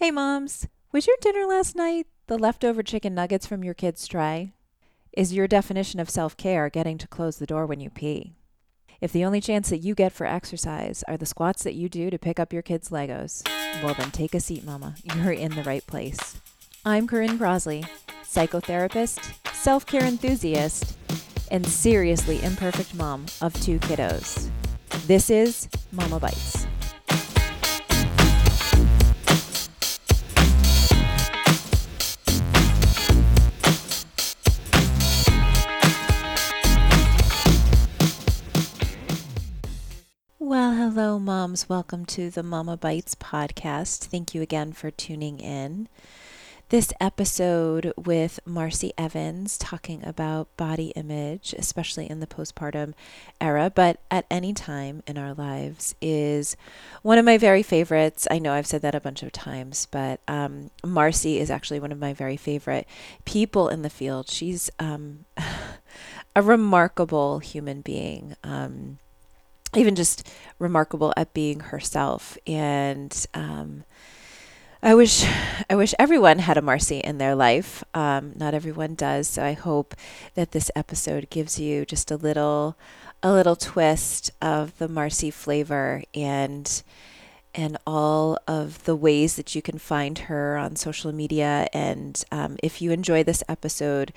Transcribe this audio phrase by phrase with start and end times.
[0.00, 4.52] Hey, moms, was your dinner last night the leftover chicken nuggets from your kid's tray?
[5.12, 8.36] Is your definition of self care getting to close the door when you pee?
[9.00, 12.10] If the only chance that you get for exercise are the squats that you do
[12.10, 13.42] to pick up your kid's Legos,
[13.82, 14.94] well, then take a seat, mama.
[15.16, 16.40] You're in the right place.
[16.84, 17.84] I'm Corinne Crosley,
[18.22, 20.96] psychotherapist, self care enthusiast,
[21.50, 24.48] and seriously imperfect mom of two kiddos.
[25.08, 26.67] This is Mama Bites.
[40.48, 41.68] Well, hello, moms.
[41.68, 44.06] Welcome to the Mama Bites podcast.
[44.06, 45.90] Thank you again for tuning in.
[46.70, 52.94] This episode with Marci Evans talking about body image, especially in the postpartum
[53.38, 56.56] era, but at any time in our lives, is
[57.02, 58.26] one of my very favorites.
[58.30, 61.92] I know I've said that a bunch of times, but um, Marci is actually one
[61.92, 62.88] of my very favorite
[63.26, 64.30] people in the field.
[64.30, 65.26] She's um,
[66.34, 68.34] a remarkable human being.
[68.42, 68.98] Um,
[69.74, 72.38] even just remarkable at being herself.
[72.46, 73.84] And um,
[74.82, 75.24] I wish
[75.68, 77.82] I wish everyone had a Marci in their life.
[77.94, 79.94] Um, not everyone does, so I hope
[80.34, 82.76] that this episode gives you just a little
[83.22, 86.82] a little twist of the Marci flavor and
[87.54, 91.66] and all of the ways that you can find her on social media.
[91.72, 94.12] And um, if you enjoy this episode,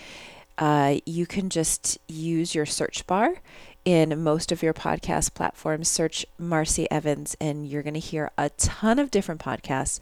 [0.60, 3.42] uh, you can just use your search bar
[3.86, 5.88] in most of your podcast platforms.
[5.88, 10.00] Search Marci Evans, and you're going to hear a ton of different podcasts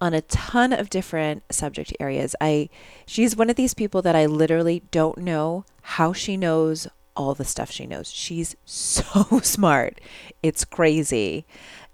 [0.00, 2.34] on a ton of different subject areas.
[2.40, 2.68] I
[3.06, 7.44] she's one of these people that I literally don't know how she knows all the
[7.44, 8.10] stuff she knows.
[8.10, 10.00] She's so smart.
[10.42, 11.44] It's crazy.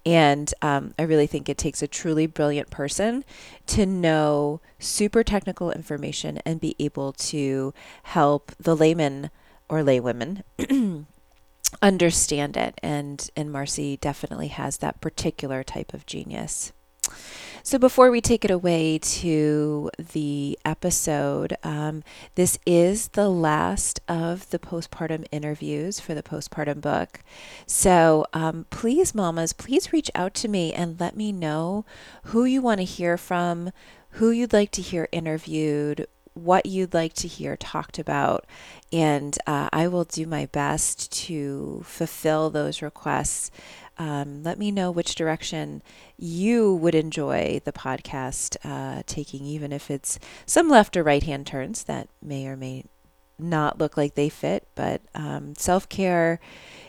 [0.05, 3.25] And um, I really think it takes a truly brilliant person
[3.65, 9.29] to know super technical information and be able to help the layman
[9.67, 10.43] or laywomen
[11.81, 16.71] understand it and and Marci definitely has that particular type of genius.
[17.63, 22.01] So before we take it away to the episode, um,
[22.35, 27.19] this is the last of the postpartum interviews for the postpartum book.
[27.65, 31.83] So um, please, mamas, please reach out to me and let me know
[32.23, 33.71] who you want to hear from,
[34.11, 38.45] who you'd like to hear interviewed, what you'd like to hear talked about.
[38.91, 43.51] And uh, I will do my best to fulfill those requests.
[43.97, 45.81] Um, let me know which direction
[46.17, 51.47] you would enjoy the podcast uh, taking, even if it's some left or right hand
[51.47, 52.85] turns that may or may
[53.39, 54.67] not look like they fit.
[54.75, 56.39] But um, self care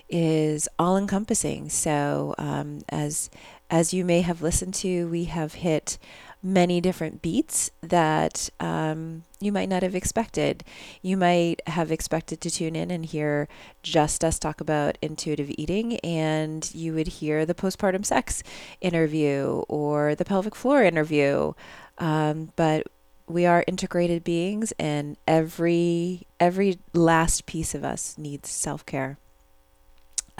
[0.08, 1.68] is all encompassing.
[1.68, 3.30] So um, as
[3.70, 5.98] as you may have listened to, we have hit
[6.42, 10.64] many different beats that um, you might not have expected.
[11.02, 13.48] You might have expected to tune in and hear
[13.82, 18.42] just us talk about intuitive eating, and you would hear the postpartum sex
[18.80, 21.54] interview or the pelvic floor interview.
[21.98, 22.86] Um, but
[23.26, 29.18] we are integrated beings, and every every last piece of us needs self care.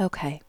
[0.01, 0.41] Okay.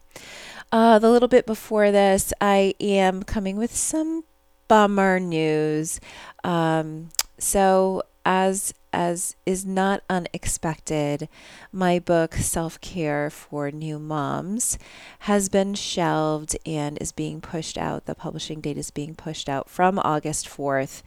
[0.72, 4.24] Uh, the little bit before this, I am coming with some
[4.69, 6.00] bummer news.
[6.46, 11.30] Um, so as as is not unexpected,
[11.72, 14.80] my book Self Care for New Moms
[15.19, 18.06] has been shelved and is being pushed out.
[18.06, 21.03] The publishing date is being pushed out from August 4th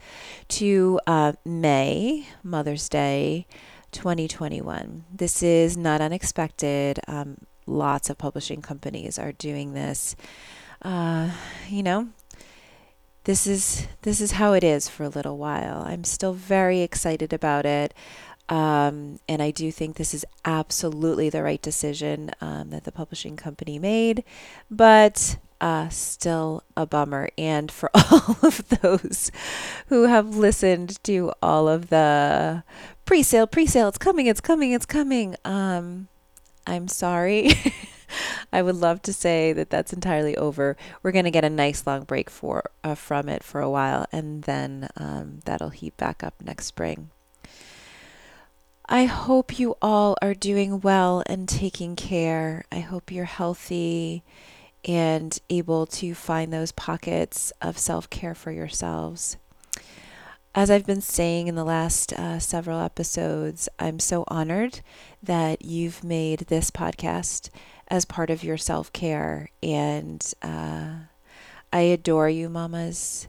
[0.49, 3.47] to uh, May, Mother's Day
[3.91, 5.03] 2021.
[5.13, 6.99] This is not unexpected.
[7.07, 10.15] Um, lots of publishing companies are doing this.
[10.81, 11.31] Uh,
[11.69, 12.09] you know,
[13.25, 15.83] this is this is how it is for a little while.
[15.85, 17.93] I'm still very excited about it.
[18.49, 23.37] Um, and I do think this is absolutely the right decision um, that the publishing
[23.37, 24.25] company made,
[24.69, 27.29] but uh, still a bummer.
[27.37, 29.31] And for all of those
[29.87, 32.63] who have listened to all of the
[33.05, 36.09] pre sale, pre sale, it's coming, it's coming, it's coming, um,
[36.67, 37.51] I'm sorry.
[38.53, 40.77] I would love to say that that's entirely over.
[41.01, 44.05] We're going to get a nice long break for uh, from it for a while,
[44.11, 47.09] and then um, that'll heat back up next spring.
[48.87, 52.63] I hope you all are doing well and taking care.
[52.71, 54.21] I hope you're healthy
[54.85, 59.35] and able to find those pockets of self care for yourselves.
[60.53, 64.81] As I've been saying in the last uh, several episodes, I'm so honored
[65.23, 67.49] that you've made this podcast
[67.87, 69.49] as part of your self care.
[69.61, 70.93] And uh,
[71.71, 73.27] I adore you, mamas.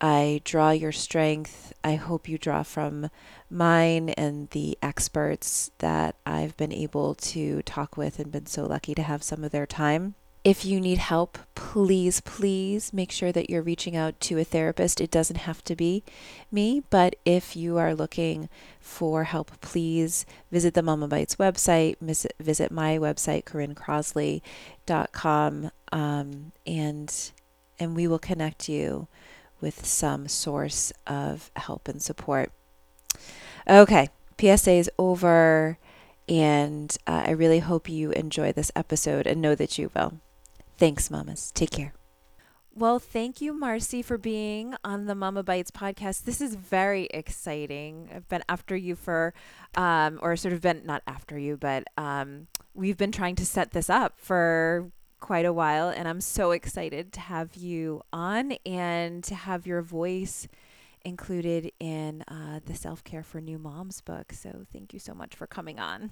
[0.00, 1.72] I draw your strength.
[1.82, 3.08] I hope you draw from
[3.48, 8.94] mine and the experts that I've been able to talk with and been so lucky
[8.94, 10.14] to have some of their time.
[10.46, 15.00] If you need help, please, please make sure that you're reaching out to a therapist.
[15.00, 16.04] It doesn't have to be
[16.52, 18.48] me, but if you are looking
[18.78, 21.96] for help, please visit the Mama Bites website,
[22.38, 27.32] visit, my website, CorinneCrosley.com, um, and
[27.80, 29.08] and we will connect you
[29.60, 32.52] with some source of help and support.
[33.68, 35.76] Okay, PSA is over,
[36.28, 40.20] and uh, I really hope you enjoy this episode and know that you will.
[40.78, 41.52] Thanks, mamas.
[41.52, 41.94] Take care.
[42.78, 46.24] Well, thank you, Marci, for being on the Mama Bites podcast.
[46.24, 48.10] This is very exciting.
[48.14, 49.32] I've been after you for,
[49.76, 53.70] um, or sort of been not after you, but um, we've been trying to set
[53.70, 54.90] this up for
[55.20, 59.80] quite a while, and I'm so excited to have you on and to have your
[59.80, 60.46] voice
[61.02, 64.34] included in uh, the Self Care for New Moms book.
[64.34, 66.10] So, thank you so much for coming on.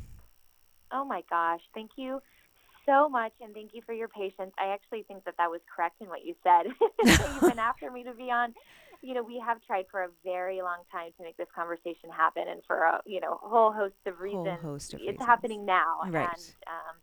[0.90, 2.22] Oh my gosh, thank you
[2.86, 4.52] so much, and thank you for your patience.
[4.58, 6.66] I actually think that that was correct in what you said.
[7.04, 8.54] You've been after me to be on.
[9.02, 12.44] You know, we have tried for a very long time to make this conversation happen,
[12.48, 15.26] and for a you know a whole host of reasons, host of it's reasons.
[15.26, 16.28] happening now, right.
[16.28, 16.96] and um,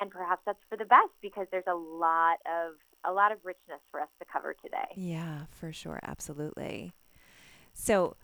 [0.00, 2.74] and perhaps that's for the best because there's a lot of
[3.04, 4.88] a lot of richness for us to cover today.
[4.96, 6.92] Yeah, for sure, absolutely.
[7.74, 8.16] So,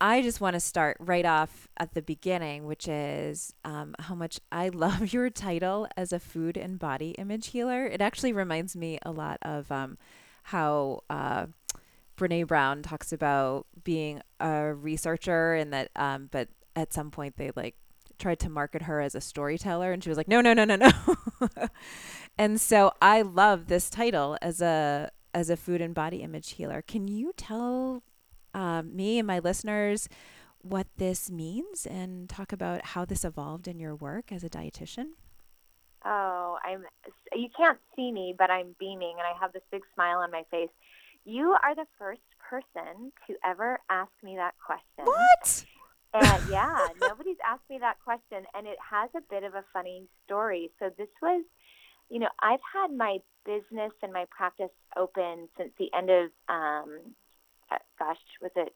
[0.00, 4.38] I just want to start right off at the beginning, which is um, how much
[4.52, 7.86] I love your title as a food and body image healer.
[7.86, 9.98] It actually reminds me a lot of um,
[10.44, 11.46] how uh,
[12.16, 17.50] Brene Brown talks about being a researcher, and that, um, but at some point they
[17.56, 17.74] like
[18.18, 20.76] tried to market her as a storyteller, and she was like, no, no, no, no,
[20.76, 20.90] no.
[22.38, 26.82] and so I love this title as a as a food and body image healer.
[26.82, 28.02] Can you tell
[28.54, 30.08] um, me and my listeners
[30.62, 35.10] what this means and talk about how this evolved in your work as a dietitian?
[36.04, 36.84] Oh, I'm
[37.34, 40.44] you can't see me, but I'm beaming and I have this big smile on my
[40.50, 40.70] face.
[41.24, 45.04] You are the first person to ever ask me that question.
[45.04, 45.64] What?
[46.14, 50.04] And yeah, nobody's asked me that question and it has a bit of a funny
[50.24, 50.70] story.
[50.78, 51.44] So this was
[52.10, 57.00] you know, I've had my business and my practice open since the end of um,
[57.98, 58.74] gosh, was it,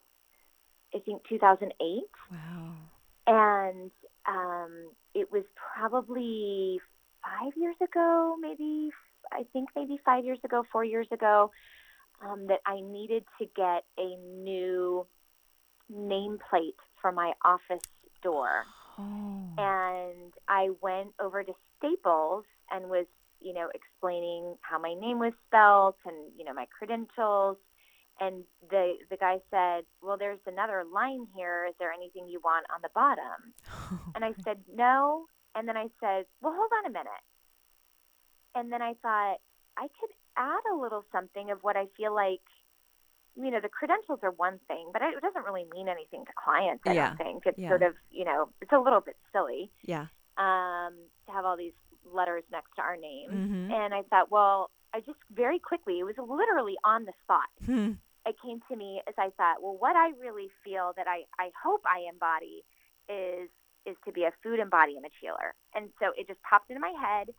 [0.95, 2.03] I think 2008?
[2.31, 2.75] Wow.
[3.27, 3.91] And
[4.27, 5.45] um, it was
[5.75, 6.81] probably
[7.23, 8.91] five years ago, maybe,
[9.33, 11.51] I think maybe five years ago, four years ago,
[12.27, 15.07] um, that I needed to get a new
[15.93, 17.83] nameplate for my office
[18.23, 18.65] door.
[18.99, 19.49] Oh.
[19.59, 23.07] And I went over to Staples and was,
[23.41, 27.57] you know, explaining how my name was spelled and, you know, my credentials
[28.21, 31.67] and the the guy said, "Well, there's another line here.
[31.69, 33.55] Is there anything you want on the bottom?"
[34.15, 37.25] and I said, "No." And then I said, "Well, hold on a minute."
[38.55, 39.37] And then I thought
[39.77, 42.41] I could add a little something of what I feel like.
[43.35, 46.83] You know, the credentials are one thing, but it doesn't really mean anything to clients.
[46.87, 47.09] I Yeah.
[47.09, 47.71] don't think it's Yeah.
[47.71, 50.07] sort of you know it's a little bit silly Yeah.
[50.37, 50.95] um,
[51.27, 51.73] to have all these
[52.05, 53.31] letters next to our name.
[53.31, 53.71] Mm-hmm.
[53.73, 57.49] And I thought, well, I just very quickly, it was literally on the spot.
[57.65, 57.93] Hmm.
[58.25, 61.51] It came to me as I thought, well, what I really feel that I, I
[61.61, 62.63] hope I embody
[63.09, 63.49] is
[63.85, 65.55] is to be a food and body image healer.
[65.75, 67.35] And so it just popped into my head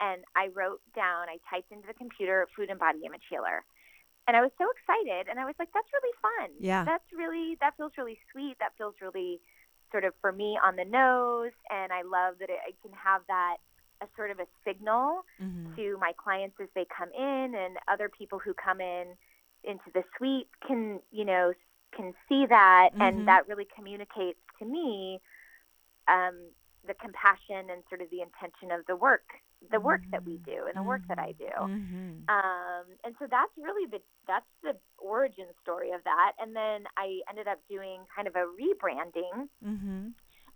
[0.00, 3.64] and I wrote down, I typed into the computer food and body image healer.
[4.28, 6.50] And I was so excited and I was like, that's really fun.
[6.60, 6.84] Yeah.
[6.84, 8.56] That's really that feels really sweet.
[8.60, 9.40] That feels really
[9.90, 13.22] sort of for me on the nose and I love that it, I can have
[13.28, 13.56] that
[14.02, 15.74] a sort of a signal Mm-hmm.
[15.76, 19.14] to my clients as they come in and other people who come in
[19.64, 21.52] into the suite can you know
[21.96, 23.00] can see that Mhm.
[23.00, 25.20] and that really communicates to me
[26.08, 26.34] um,
[26.86, 29.26] the compassion and sort of the intention of the work
[29.72, 32.12] the work that we do and the work that i do Mm-hmm.
[32.28, 37.20] um, and so that's really the that's the origin story of that and then i
[37.28, 40.08] ended up doing kind of a rebranding Mm-hmm.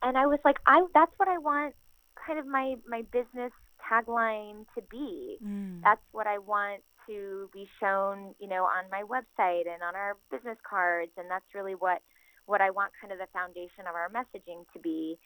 [0.03, 1.75] and I was like, I that's what I want
[2.25, 3.53] kind of my my business
[3.83, 5.39] tagline to be.
[5.45, 5.83] Mm.
[5.83, 10.17] That's what I want to be shown, you know, on my website and on our
[10.31, 12.01] business cards and that's really what
[12.47, 15.19] what I want kind of the foundation of our messaging to be.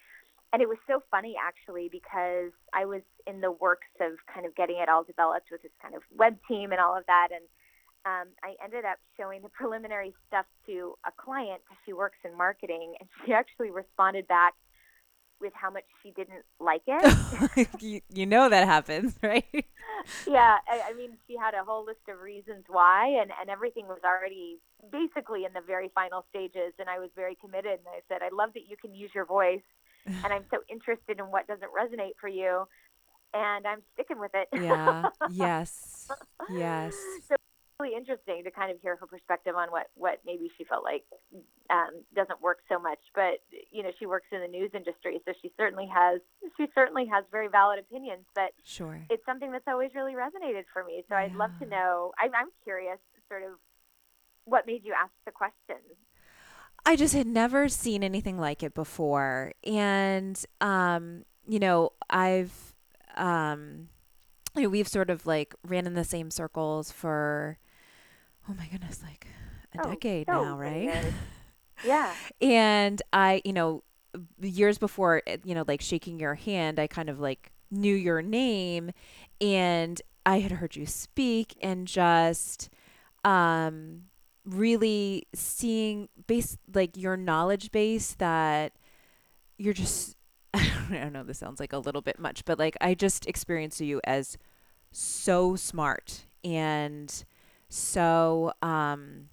[0.53, 4.55] And it was so funny actually because I was in the works of kind of
[4.55, 7.45] getting it all developed with this kind of web team and all of that and
[8.07, 12.95] um, I ended up showing the preliminary stuff to a client she works in marketing,
[13.01, 14.55] and she actually responded back
[15.41, 17.69] with how much she didn't like it.
[17.81, 19.45] you, you know that happens, right?
[20.27, 23.87] yeah, I, I mean, she had a whole list of reasons why, and and everything
[23.87, 24.59] was already
[24.91, 26.73] basically in the very final stages.
[26.79, 29.25] And I was very committed, and I said, I love that you can use your
[29.27, 29.65] voice,
[30.07, 32.67] and I'm so interested in what doesn't resonate for you,
[33.35, 34.49] and I'm sticking with it.
[34.53, 35.09] yeah.
[35.31, 36.09] Yes.
[36.51, 36.95] Yes.
[37.29, 37.36] So
[37.79, 41.05] really interesting to kind of hear her perspective on what what maybe she felt like
[41.71, 42.99] um, doesn't work so much.
[43.15, 43.41] But
[43.71, 46.21] you know, she works in the news industry, so she certainly has
[46.57, 48.25] she certainly has very valid opinions.
[48.35, 51.05] But sure, it's something that's always really resonated for me.
[51.09, 51.23] So yeah.
[51.23, 52.13] I'd love to know.
[52.19, 53.59] I'm, I'm curious, sort of,
[54.45, 55.83] what made you ask the question.
[56.85, 62.75] I just had never seen anything like it before, and um, you know, I've
[63.17, 63.89] um,
[64.57, 67.59] you know, we've sort of like ran in the same circles for
[68.49, 69.27] oh my goodness, like
[69.75, 71.13] a oh, decade so now, right?
[71.85, 72.13] yeah.
[72.41, 73.83] And I, you know,
[74.41, 78.23] years before, eh, you know, like shaking your hand, I kind of like knew your
[78.23, 78.93] name
[79.41, 82.69] and I had heard you speak and just
[83.25, 84.03] um
[84.45, 88.73] really seeing base like your knowledge base that
[89.59, 90.17] you're just
[90.55, 93.81] I don't know this sounds like a little bit much but like I just experienced
[93.81, 94.39] you as
[94.93, 97.25] so smart and
[97.69, 99.29] so um,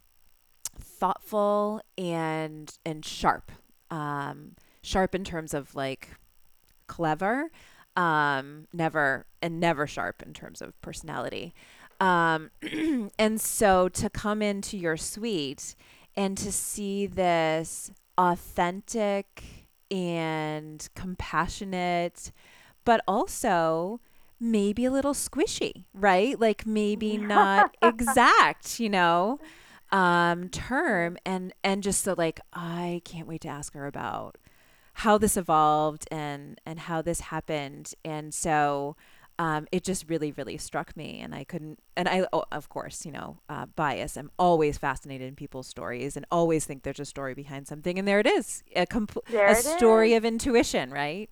[0.80, 3.52] thoughtful and and sharp.
[3.92, 6.10] Um, sharp in terms of like
[6.88, 7.52] clever,
[7.96, 11.54] um, never and never sharp in terms of personality.
[12.00, 12.52] Um,
[13.20, 15.76] and so to come into your suite
[16.16, 19.44] and to see this authentic
[19.90, 22.32] and compassionate,
[22.84, 24.00] but also
[24.40, 26.40] maybe a little squishy, right?
[26.40, 29.40] Like maybe not exact, you know,
[29.92, 34.38] um, term and and just so like I can't wait to ask her about
[34.94, 37.94] how this evolved and and how this happened.
[38.04, 38.96] And so
[39.40, 41.80] um, it just really, really struck me, and I couldn't.
[41.98, 44.16] And I, oh, of course, you know, uh, bias.
[44.16, 47.98] I'm always fascinated in people's stories, and always think there's a story behind something.
[47.98, 50.18] And there it is, a, compl- a story is.
[50.18, 51.30] of intuition, right?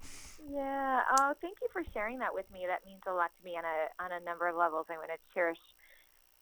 [0.51, 1.01] Yeah.
[1.19, 2.65] Oh, thank you for sharing that with me.
[2.67, 4.85] That means a lot to me on a on a number of levels.
[4.89, 5.59] I'm going to cherish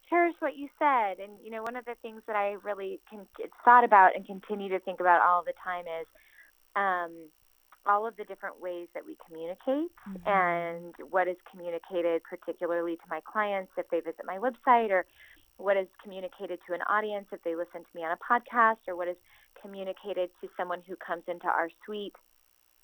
[0.09, 1.21] cherish what you said.
[1.21, 3.29] And you know, one of the things that I really con-
[3.63, 6.07] thought about and continue to think about all the time is
[6.75, 7.29] um,
[7.85, 10.25] all of the different ways that we communicate mm-hmm.
[10.25, 15.05] and what is communicated, particularly to my clients if they visit my website, or
[15.57, 18.95] what is communicated to an audience if they listen to me on a podcast, or
[18.95, 19.17] what is
[19.61, 22.15] communicated to someone who comes into our suite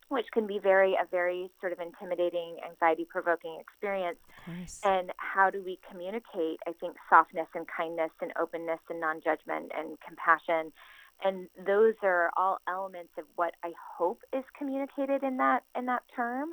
[0.09, 4.19] which can be very a very sort of intimidating, anxiety provoking experience.
[4.83, 6.59] And how do we communicate?
[6.67, 10.71] I think softness and kindness and openness and non judgment and compassion.
[11.23, 16.03] And those are all elements of what I hope is communicated in that in that
[16.15, 16.49] term.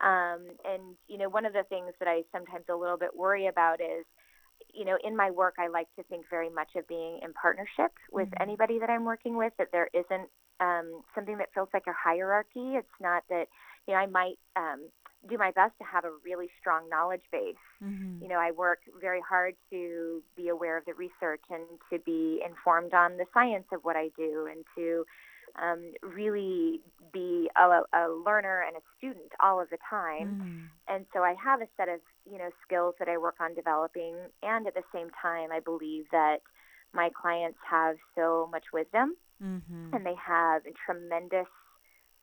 [0.00, 3.46] Um, and you know, one of the things that I sometimes a little bit worry
[3.48, 4.04] about is,
[4.72, 7.92] you know, in my work, I like to think very much of being in partnership
[8.10, 8.42] with mm-hmm.
[8.42, 9.52] anybody that I'm working with.
[9.58, 10.30] That there isn't
[10.60, 12.76] um, something that feels like a hierarchy.
[12.76, 13.46] It's not that,
[13.86, 14.88] you know, I might um,
[15.28, 17.54] do my best to have a really strong knowledge base.
[17.82, 18.22] Mm-hmm.
[18.22, 22.42] You know, I work very hard to be aware of the research and to be
[22.46, 25.04] informed on the science of what I do and to
[25.60, 26.80] um, really
[27.12, 30.28] be a, a, learner and a student all of the time.
[30.28, 30.94] Mm-hmm.
[30.94, 34.16] And so I have a set of, you know, skills that I work on developing.
[34.42, 36.38] And at the same time, I believe that
[36.92, 39.94] my clients have so much wisdom mm-hmm.
[39.94, 41.46] and they have tremendous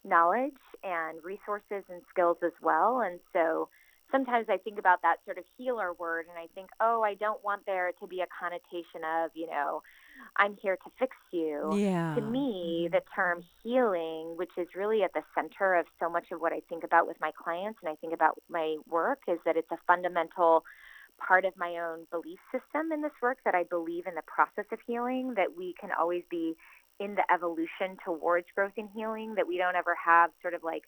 [0.03, 3.01] knowledge and resources and skills as well.
[3.01, 3.69] And so
[4.11, 7.43] sometimes I think about that sort of healer word and I think, oh, I don't
[7.43, 9.83] want there to be a connotation of, you know,
[10.37, 11.71] I'm here to fix you.
[11.75, 12.15] Yeah.
[12.15, 12.95] To me, mm-hmm.
[12.95, 16.61] the term healing, which is really at the center of so much of what I
[16.69, 19.77] think about with my clients and I think about my work, is that it's a
[19.87, 20.63] fundamental
[21.17, 24.65] part of my own belief system in this work that I believe in the process
[24.71, 26.55] of healing, that we can always be
[27.01, 30.83] in the evolution towards growth and healing, that we don't ever have sort of like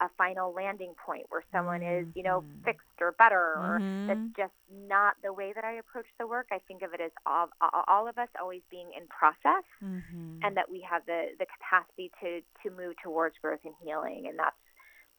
[0.00, 2.64] a final landing point where someone is, you know, mm-hmm.
[2.64, 4.06] fixed or better, or mm-hmm.
[4.06, 4.58] that's just
[4.88, 6.48] not the way that I approach the work.
[6.52, 7.48] I think of it as all,
[7.88, 10.38] all of us always being in process, mm-hmm.
[10.42, 14.38] and that we have the the capacity to to move towards growth and healing, and
[14.38, 14.56] that's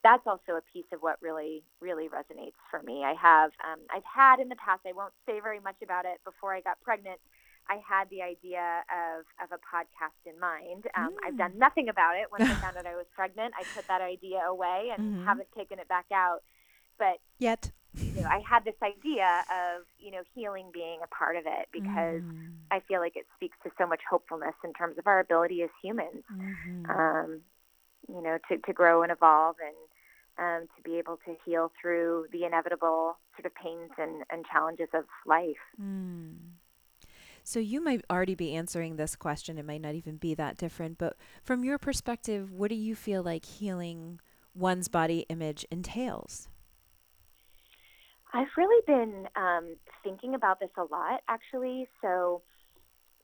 [0.03, 3.03] that's also a piece of what really really resonates for me.
[3.03, 4.81] I have um, I've had in the past.
[4.85, 6.21] I won't say very much about it.
[6.23, 7.19] Before I got pregnant,
[7.69, 10.87] I had the idea of of a podcast in mind.
[10.95, 11.15] Um, mm.
[11.25, 11.57] I've done mm.
[11.57, 12.27] nothing about it.
[12.31, 15.25] Once I found out I was pregnant, I put that idea away and mm-hmm.
[15.25, 16.43] haven't taken it back out.
[16.97, 21.35] But yet, you know, I had this idea of you know healing being a part
[21.35, 22.51] of it because mm.
[22.71, 25.69] I feel like it speaks to so much hopefulness in terms of our ability as
[25.81, 26.23] humans.
[26.31, 26.89] Mm-hmm.
[26.89, 27.41] Um,
[28.07, 29.75] you know, to, to grow and evolve and
[30.39, 34.89] um, to be able to heal through the inevitable sort of pains and, and challenges
[34.93, 35.55] of life.
[35.81, 36.35] Mm.
[37.47, 39.57] So you might already be answering this question.
[39.57, 43.23] It might not even be that different, but from your perspective, what do you feel
[43.23, 44.19] like healing
[44.53, 46.49] one's body image entails?
[48.33, 51.87] I've really been um, thinking about this a lot, actually.
[52.01, 52.41] So,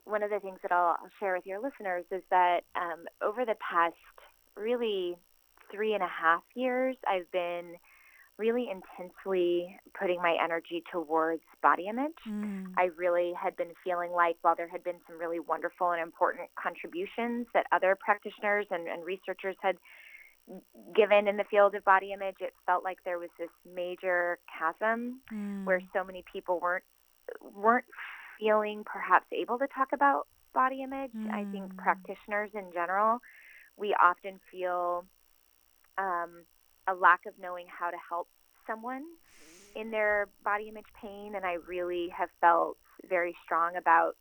[0.06, 3.56] one of the things that I'll, share with your listeners is that um, over the
[3.56, 3.96] past
[4.56, 5.18] really
[5.70, 7.74] three and a half years, I've been
[8.38, 12.18] really intensely putting my energy towards body image.
[12.28, 12.74] Mm.
[12.78, 16.50] I really had been feeling like while there had been some really wonderful and important
[16.62, 19.78] contributions that other practitioners and, and researchers had
[20.96, 25.22] given in the field of body image, it felt like there was this major chasm
[25.32, 25.63] mm.
[25.63, 26.84] where so many people weren't
[27.56, 27.86] weren't
[28.40, 31.12] feeling perhaps able to talk about body image.
[31.16, 31.32] Mm.
[31.32, 31.78] I think mm.
[31.78, 33.20] practitioners in general,
[33.78, 35.06] we often feel
[35.98, 36.44] um,
[36.88, 38.28] a lack of knowing how to help
[38.68, 39.04] someone
[39.75, 42.78] in their body image pain, and I really have felt
[43.10, 44.16] very strong about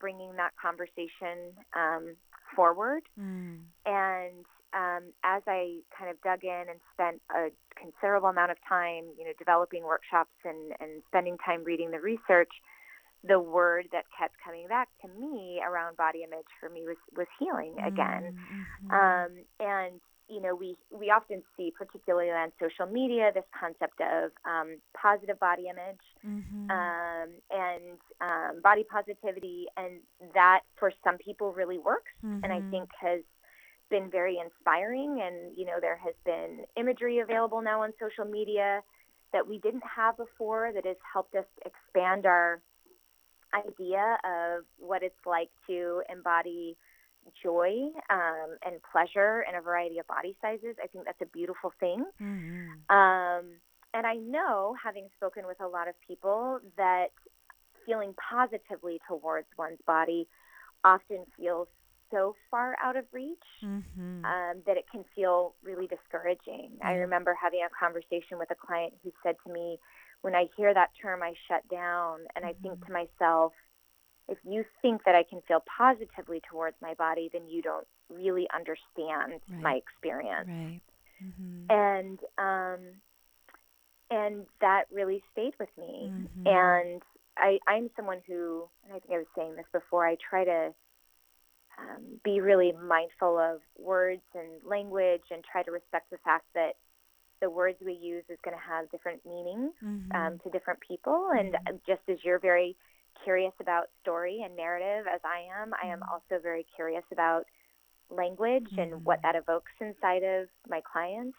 [0.00, 2.16] bringing that conversation um,
[2.54, 3.02] forward.
[3.18, 3.60] Mm.
[3.86, 7.48] And um, as I kind of dug in and spent a
[7.80, 12.50] considerable amount of time, you know, developing workshops and, and spending time reading the research,
[13.26, 17.26] the word that kept coming back to me around body image for me was was
[17.38, 18.36] healing again.
[18.36, 18.90] Mm-hmm.
[18.90, 24.30] Um, and you know, we we often see, particularly on social media, this concept of
[24.44, 26.70] um, positive body image mm-hmm.
[26.70, 30.00] um, and um, body positivity, and
[30.34, 32.42] that for some people really works, mm-hmm.
[32.42, 32.70] and I mm-hmm.
[32.70, 33.20] think has
[33.90, 35.20] been very inspiring.
[35.22, 38.82] And, you know, there has been imagery available now on social media
[39.32, 42.60] that we didn't have before that has helped us expand our
[43.54, 46.76] idea of what it's like to embody
[47.42, 50.76] joy um, and pleasure in a variety of body sizes.
[50.82, 52.04] I think that's a beautiful thing.
[52.20, 52.94] Mm-hmm.
[52.94, 53.44] Um,
[53.92, 57.08] and I know, having spoken with a lot of people, that
[57.86, 60.26] feeling positively towards one's body
[60.84, 61.68] often feels
[62.10, 64.24] so far out of reach mm-hmm.
[64.24, 66.70] um, that it can feel really discouraging.
[66.74, 66.86] Mm-hmm.
[66.86, 69.78] I remember having a conversation with a client who said to me,
[70.22, 72.44] When I hear that term, I shut down and.
[72.44, 72.86] I think mm-hmm.
[72.86, 73.52] to myself,
[74.28, 78.46] if you think that I can feel positively towards my body, then you don't really
[78.54, 79.62] understand right.
[79.62, 80.48] my experience.
[80.48, 80.80] Right.
[81.22, 81.70] Mm-hmm.
[81.70, 82.80] And um,
[84.10, 86.10] and that really stayed with me.
[86.12, 86.46] Mm-hmm.
[86.46, 87.02] And
[87.36, 90.74] I, I'm someone who, and I think I was saying this before, I try to
[91.78, 96.76] um, be really mindful of words and language and try to respect the fact that
[97.40, 100.12] the words we use is going to have different meanings mm-hmm.
[100.12, 101.30] um, to different people.
[101.36, 101.76] And mm-hmm.
[101.86, 102.76] just as you're very
[103.22, 105.86] curious about story and narrative, as I am, mm-hmm.
[105.86, 106.12] I am mm-hmm.
[106.12, 107.44] also very curious about
[108.10, 109.32] language and what mm-hmm.
[109.32, 111.36] that evokes inside of my clients.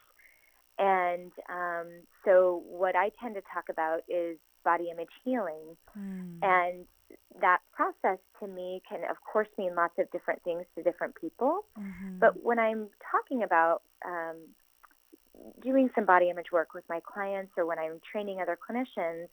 [0.77, 1.87] And um,
[2.25, 5.77] so, what I tend to talk about is body image healing.
[5.97, 6.39] Mm.
[6.41, 6.85] And
[7.39, 11.65] that process to me can, of course, mean lots of different things to different people.
[11.79, 12.19] Mm-hmm.
[12.19, 14.35] But when I'm talking about um,
[15.61, 19.27] doing some body image work with my clients or when I'm training other clinicians,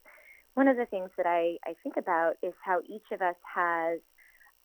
[0.54, 4.00] one of the things that I, I think about is how each of us has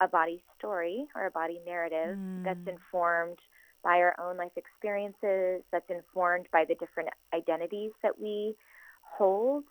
[0.02, 2.43] a body story or a body narrative mm.
[2.43, 3.38] that's informed
[3.84, 8.54] by our own life experiences, that's informed by the different identities that we
[9.02, 9.63] hold,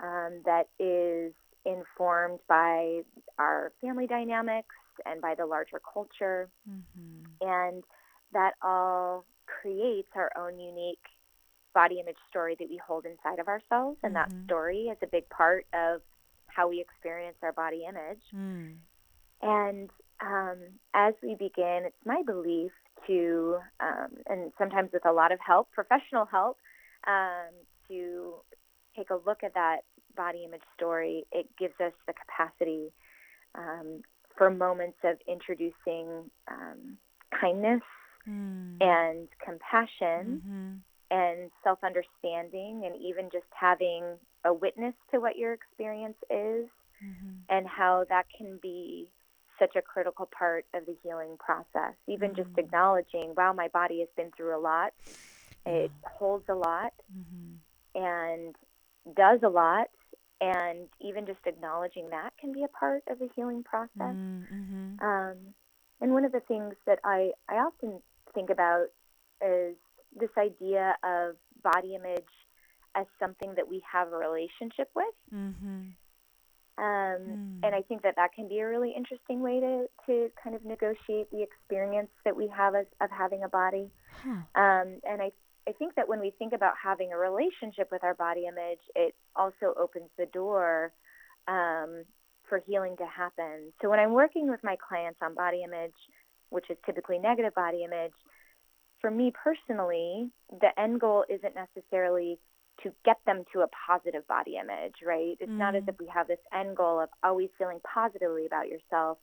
[0.00, 1.32] um, that is
[1.64, 3.00] informed by
[3.38, 6.48] our family dynamics and by the larger culture.
[6.68, 7.48] Mm-hmm.
[7.48, 7.82] And
[8.32, 10.98] that all creates our own unique
[11.78, 13.98] body image story that we hold inside of ourselves.
[14.02, 14.36] And mm-hmm.
[14.36, 16.00] that story is a big part of
[16.48, 18.24] how we experience our body image.
[18.34, 18.78] Mm.
[19.42, 20.58] And um,
[20.92, 22.72] as we begin, it's my belief
[23.06, 26.58] to, um, and sometimes with a lot of help, professional help,
[27.06, 27.54] um,
[27.86, 28.34] to
[28.96, 29.82] take a look at that
[30.16, 32.90] body image story, it gives us the capacity
[33.54, 34.02] um,
[34.36, 36.98] for moments of introducing um,
[37.40, 37.82] kindness
[38.28, 38.76] mm.
[38.80, 40.70] and compassion mm-hmm.
[41.10, 44.04] And self understanding, and even just having
[44.44, 46.68] a witness to what your experience is
[47.04, 47.34] mm-hmm.
[47.48, 49.08] and how that can be
[49.58, 51.94] such a critical part of the healing process.
[52.06, 52.42] Even mm-hmm.
[52.42, 54.92] just acknowledging, wow, my body has been through a lot,
[55.66, 56.92] it holds a lot.
[57.16, 57.56] Mm-hmm.
[57.94, 58.54] And
[59.16, 59.88] does a lot
[60.40, 64.14] and even just acknowledging that can be a part of the healing process.
[64.14, 65.04] Mm-hmm.
[65.04, 65.36] Um,
[66.00, 68.00] and one of the things that I, I often
[68.34, 68.86] think about
[69.44, 69.74] is
[70.14, 72.22] this idea of body image
[72.94, 75.14] as something that we have a relationship with.
[75.32, 75.90] Mm-hmm.
[76.78, 77.60] Um, mm.
[77.64, 80.64] And I think that that can be a really interesting way to, to kind of
[80.64, 83.90] negotiate the experience that we have as, of having a body.
[84.22, 84.30] Huh.
[84.54, 85.32] Um, and I,
[85.68, 89.14] I think that when we think about having a relationship with our body image, it
[89.34, 90.92] also opens the door
[91.48, 92.04] um,
[92.48, 93.72] for healing to happen.
[93.82, 95.96] So when I'm working with my clients on body image,
[96.50, 98.14] which is typically negative body image,
[99.00, 102.38] for me personally, the end goal isn't necessarily
[102.82, 105.36] to get them to a positive body image, right?
[105.40, 105.58] It's mm.
[105.58, 105.88] not as mm.
[105.88, 109.18] if we have this end goal of always feeling positively about yourself.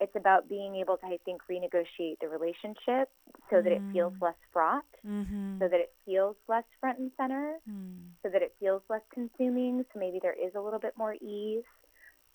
[0.00, 3.08] It's about being able to, I think, renegotiate the relationship
[3.50, 3.64] so mm.
[3.64, 4.22] that it feels mm.
[4.22, 5.58] less fraught, mm-hmm.
[5.58, 7.98] so that it feels less front and center, mm.
[8.22, 9.84] so that it feels less consuming.
[9.92, 11.64] So maybe there is a little bit more ease.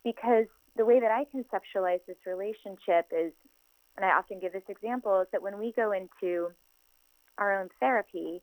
[0.04, 0.46] Because
[0.78, 3.34] the way that I conceptualize this relationship is,
[3.98, 6.52] and I often give this example, is that when we go into
[7.38, 8.42] our own therapy,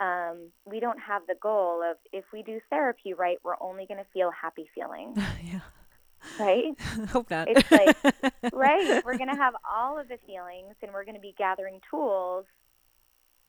[0.00, 3.98] um, we don't have the goal of if we do therapy right, we're only going
[3.98, 5.18] to feel happy feelings.
[5.44, 5.60] yeah.
[6.38, 6.78] Right?
[7.10, 7.48] Hope not.
[7.48, 7.96] It's like,
[8.52, 11.80] right, we're going to have all of the feelings and we're going to be gathering
[11.90, 12.44] tools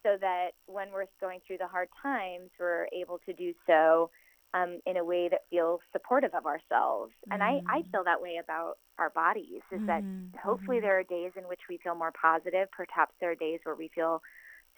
[0.04, 4.10] so that when we're going through the hard times, we're able to do so
[4.54, 7.14] um, in a way that feels supportive of ourselves.
[7.30, 7.92] And I, I mm.
[7.92, 9.88] feel that way about our bodies is mm.
[9.88, 10.04] that
[10.42, 10.86] hopefully mm-hmm.
[10.86, 12.68] there are days in which we feel more positive.
[12.72, 14.22] Perhaps there are days where we feel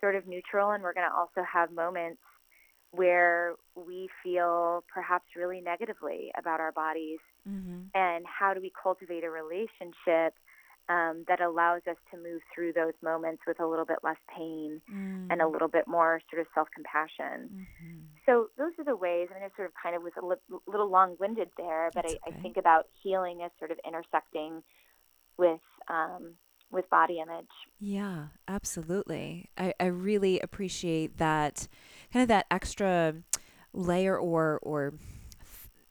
[0.03, 2.19] sort of neutral, and we're going to also have moments
[2.91, 7.19] where we feel perhaps really negatively about our bodies.
[7.47, 7.87] Mm-hmm.
[7.95, 10.35] And how do we cultivate a relationship
[10.89, 14.81] um, that allows us to move through those moments with a little bit less pain
[14.93, 15.27] mm.
[15.29, 17.49] and a little bit more sort of self compassion?
[17.49, 17.99] Mm-hmm.
[18.25, 19.29] So, those are the ways.
[19.31, 22.05] I mean, I sort of kind of was a li- little long winded there, but
[22.05, 22.19] I, okay.
[22.27, 24.61] I, think about healing as sort of intersecting
[25.37, 26.35] with um,
[26.73, 27.47] with body image.
[27.79, 29.49] Yeah, absolutely.
[29.57, 31.67] I, I really appreciate that
[32.11, 33.15] kind of that extra
[33.73, 34.93] layer or or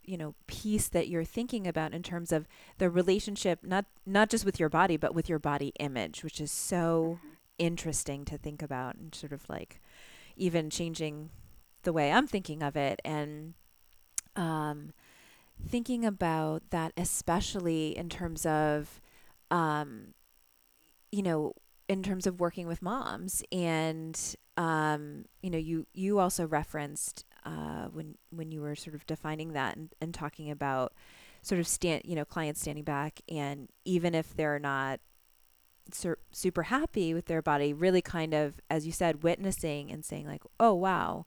[0.05, 2.47] you know piece that you're thinking about in terms of
[2.79, 6.51] the relationship not not just with your body but with your body image which is
[6.51, 7.35] so mm-hmm.
[7.59, 9.81] interesting to think about and sort of like
[10.37, 11.31] even changing
[11.83, 13.55] the way I'm thinking of it and
[14.37, 14.93] um
[15.69, 19.01] thinking about that especially in terms of
[19.51, 20.15] um
[21.13, 21.55] you know,
[21.89, 27.87] in terms of working with moms and um, you know, you you also referenced uh,
[27.93, 30.93] when when you were sort of defining that and, and talking about
[31.43, 35.01] sort of stand, you know, clients standing back and even if they're not
[35.91, 40.27] sur- super happy with their body, really kind of, as you said, witnessing and saying
[40.27, 41.27] like, oh wow,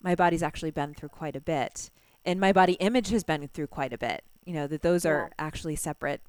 [0.00, 1.90] my body's actually been through quite a bit,
[2.24, 4.22] and my body image has been through quite a bit.
[4.44, 5.10] You know that those yeah.
[5.12, 6.22] are actually separate,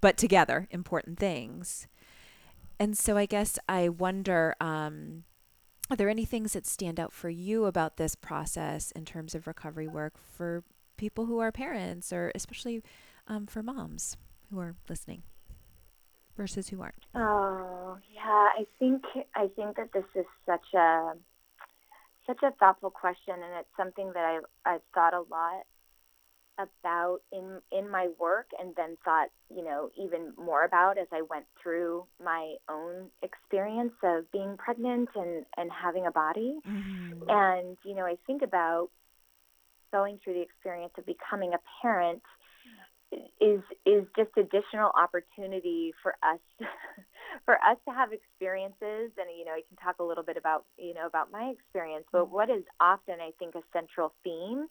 [0.00, 1.86] but together important things.
[2.78, 5.24] And so I guess I wonder um,
[5.90, 9.46] are there any things that stand out for you about this process in terms of
[9.46, 10.62] recovery work for
[10.96, 12.82] people who are parents or especially
[13.26, 14.16] um, for moms
[14.50, 15.22] who are listening
[16.36, 17.06] versus who aren't?
[17.14, 19.02] Oh, yeah, I think
[19.34, 21.12] I think that this is such a
[22.26, 25.64] such a thoughtful question and it's something that I've I've thought a lot
[26.58, 31.22] about in in my work and then thought you know even more about as I
[31.22, 37.22] went through my own experience of being pregnant and and having a body mm-hmm.
[37.28, 38.88] and you know I think about
[39.92, 42.22] going through the experience of becoming a parent
[43.40, 46.40] is is just additional opportunity for us
[47.44, 50.64] for us to have experiences and you know I can talk a little bit about
[50.76, 52.34] you know about my experience but mm-hmm.
[52.34, 54.66] what is often I think a central theme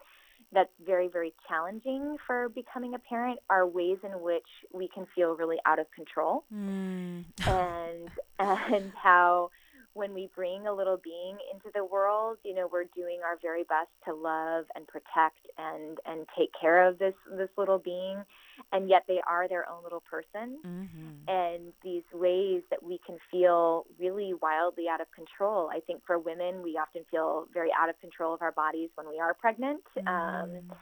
[0.52, 5.36] that's very, very challenging for becoming a parent are ways in which we can feel
[5.36, 6.44] really out of control.
[6.54, 7.26] Mm.
[7.48, 9.52] and and how
[9.98, 13.64] when we bring a little being into the world, you know, we're doing our very
[13.64, 18.24] best to love and protect and and take care of this this little being,
[18.72, 20.60] and yet they are their own little person.
[20.66, 21.28] Mm-hmm.
[21.28, 25.70] And these ways that we can feel really wildly out of control.
[25.74, 29.10] I think for women, we often feel very out of control of our bodies when
[29.10, 29.82] we are pregnant.
[29.98, 30.08] Mm.
[30.08, 30.78] Um,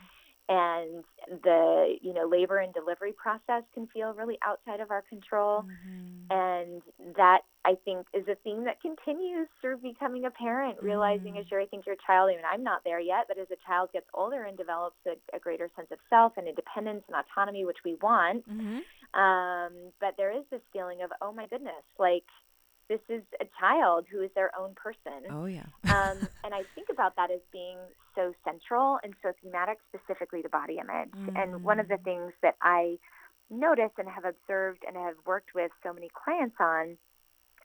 [0.48, 1.04] and
[1.44, 6.30] the you know labor and delivery process can feel really outside of our control mm-hmm.
[6.30, 11.46] and that i think is a theme that continues through becoming a parent realizing as
[11.50, 14.06] you're i think your child mean i'm not there yet but as a child gets
[14.14, 17.96] older and develops a, a greater sense of self and independence and autonomy which we
[17.96, 18.80] want mm-hmm.
[19.20, 22.24] um, but there is this feeling of oh my goodness like
[22.88, 25.26] this is a child who is their own person.
[25.32, 25.66] Oh, yeah.
[25.86, 27.78] um, and I think about that as being
[28.16, 31.10] so central and so thematic, specifically to body image.
[31.16, 31.36] Mm-hmm.
[31.36, 32.04] And one of the mm.
[32.04, 32.98] things that I
[33.50, 36.98] notice and have observed and have worked with so many clients on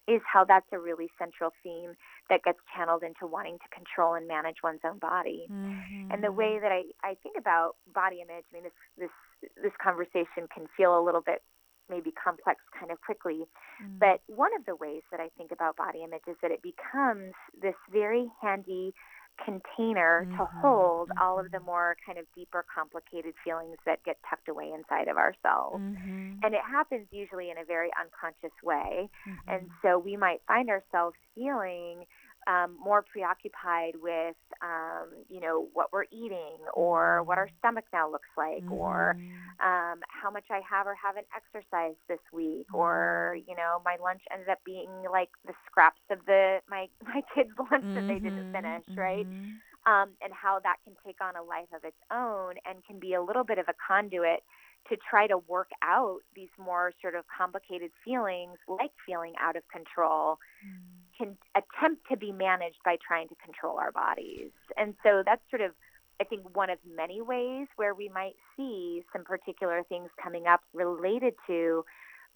[0.08, 1.94] is how that's a really central theme
[2.28, 5.46] that gets channeled into wanting to control and manage one's own body.
[5.50, 6.10] Mm-hmm.
[6.10, 9.72] And the way that I, I think about body image, I mean, this, this, this
[9.82, 11.42] conversation can feel a little bit
[11.90, 13.44] maybe complex kind of quickly.
[13.82, 13.98] Mm.
[13.98, 17.34] But one of the ways that I think about body image is that it becomes
[17.60, 18.94] this very handy
[19.44, 24.16] container to Mhm, hold all of the more kind of deeper, complicated feelings that get
[24.29, 25.85] tucked away inside of ourselves.
[25.85, 29.11] Mhm, And it happens usually in a very unconscious way.
[29.48, 29.81] And mhm.
[29.83, 32.05] so we might find ourselves feeling
[32.50, 37.58] um, more preoccupied with, um, you know, what we're eating or what our Mhm.
[37.58, 39.60] stomach now looks like or Mhm.
[39.62, 43.46] um, how much I have or haven't exercised this week, or Mhm.
[43.46, 47.50] you know, my lunch ended up being like the scraps of the my my kids'
[47.70, 49.28] lunch that they didn't Mhm, finish, right?
[49.28, 49.60] mhm.
[49.86, 53.14] Um, and how that can take on a life of its own and can be
[53.14, 54.40] a little bit of a conduit
[54.88, 59.62] to try to work out these more sort of complicated feelings, like feeling out of
[59.72, 60.38] control.
[61.20, 64.50] Can attempt to be managed by trying to control our bodies.
[64.76, 65.72] And so that's sort of,
[66.20, 70.61] I think, one of many ways where we might see some particular things coming up
[70.72, 71.85] related to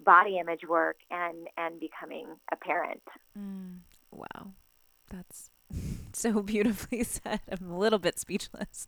[0.04, 3.02] body image work and and becoming a parent.
[3.38, 3.78] Mm.
[4.10, 4.52] Wow.
[5.10, 5.50] That's
[6.12, 7.40] so beautifully said.
[7.50, 8.86] I'm a little bit speechless.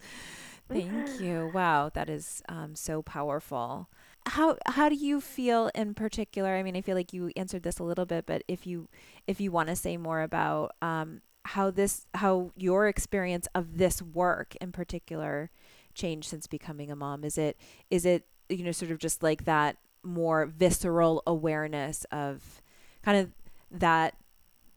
[0.69, 1.51] Thank you.
[1.55, 3.89] Wow, that is um, so powerful.
[4.27, 6.57] How how do you feel in particular?
[6.57, 8.89] I mean, I feel like you answered this a little bit, but if you
[9.27, 14.03] if you want to say more about um, how this how your experience of this
[14.03, 15.51] work in particular
[15.95, 17.57] changed since becoming a mom, is it
[17.89, 22.63] is it you know sort of just like that more visceral awareness of
[23.03, 23.31] kind of
[23.71, 24.15] that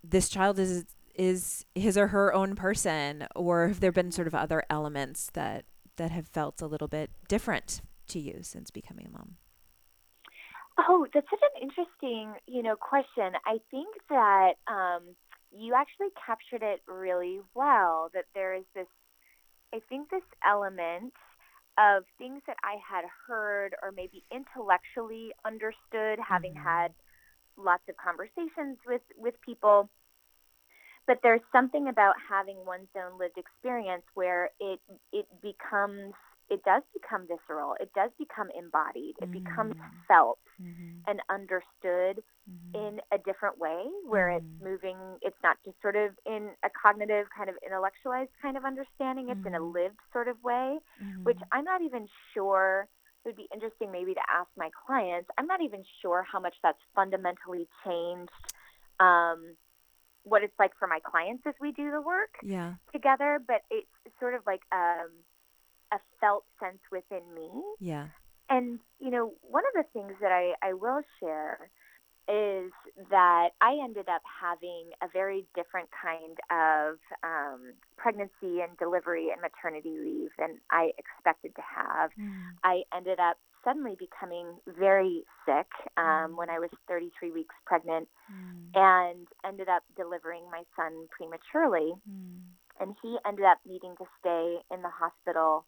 [0.03, 0.85] this child is
[1.15, 5.65] is his or her own person or have there been sort of other elements that
[5.97, 9.37] that have felt a little bit different to you since becoming a mom
[10.77, 13.33] Oh, that's such an interesting, you know, question.
[13.45, 15.15] I think that um,
[15.51, 18.09] you actually captured it really well.
[18.13, 18.87] That there is this,
[19.73, 21.13] I think, this element
[21.77, 26.63] of things that I had heard or maybe intellectually understood, having Mhm.
[26.63, 26.93] had
[27.57, 29.89] lots of conversations with with people.
[31.07, 34.79] But there's something about having one's own lived experience where it
[35.11, 36.13] it becomes
[36.49, 37.75] it does become visceral.
[37.79, 39.15] It does become embodied.
[39.21, 40.05] It becomes Mm.
[40.07, 41.03] felt Mhm.
[41.07, 42.73] and understood Mhm.
[42.73, 44.63] in a different way where it's Mhm.
[44.63, 49.29] moving it's not just sort of in a cognitive kind of intellectualized kind of understanding
[49.29, 49.73] it's in a Mhm.
[49.73, 50.77] lived sort of way
[51.23, 51.47] which Mhm.
[51.51, 52.87] i'm not even sure
[53.25, 56.55] it would be interesting maybe to ask my clients i'm not even sure how much
[56.61, 58.31] that's fundamentally changed
[58.99, 59.55] um,
[60.23, 63.87] what it's like for my clients as we do the work yeah together but it's
[64.19, 65.09] sort of like um,
[65.91, 67.49] a felt sense within me
[67.79, 68.07] yeah
[68.49, 71.69] and, you know, one of the things that I, I will share
[72.27, 72.71] is
[73.09, 79.41] that I ended up having a very different kind of um, pregnancy and delivery and
[79.41, 82.11] maternity leave than I expected to have.
[82.19, 82.57] Mm.
[82.63, 88.69] I ended up suddenly becoming very sick um, when I was 33 weeks pregnant Mm.
[88.75, 91.93] and ended up delivering my son prematurely.
[92.07, 92.41] Mm.
[92.79, 95.65] And he ended up needing to stay in the hospital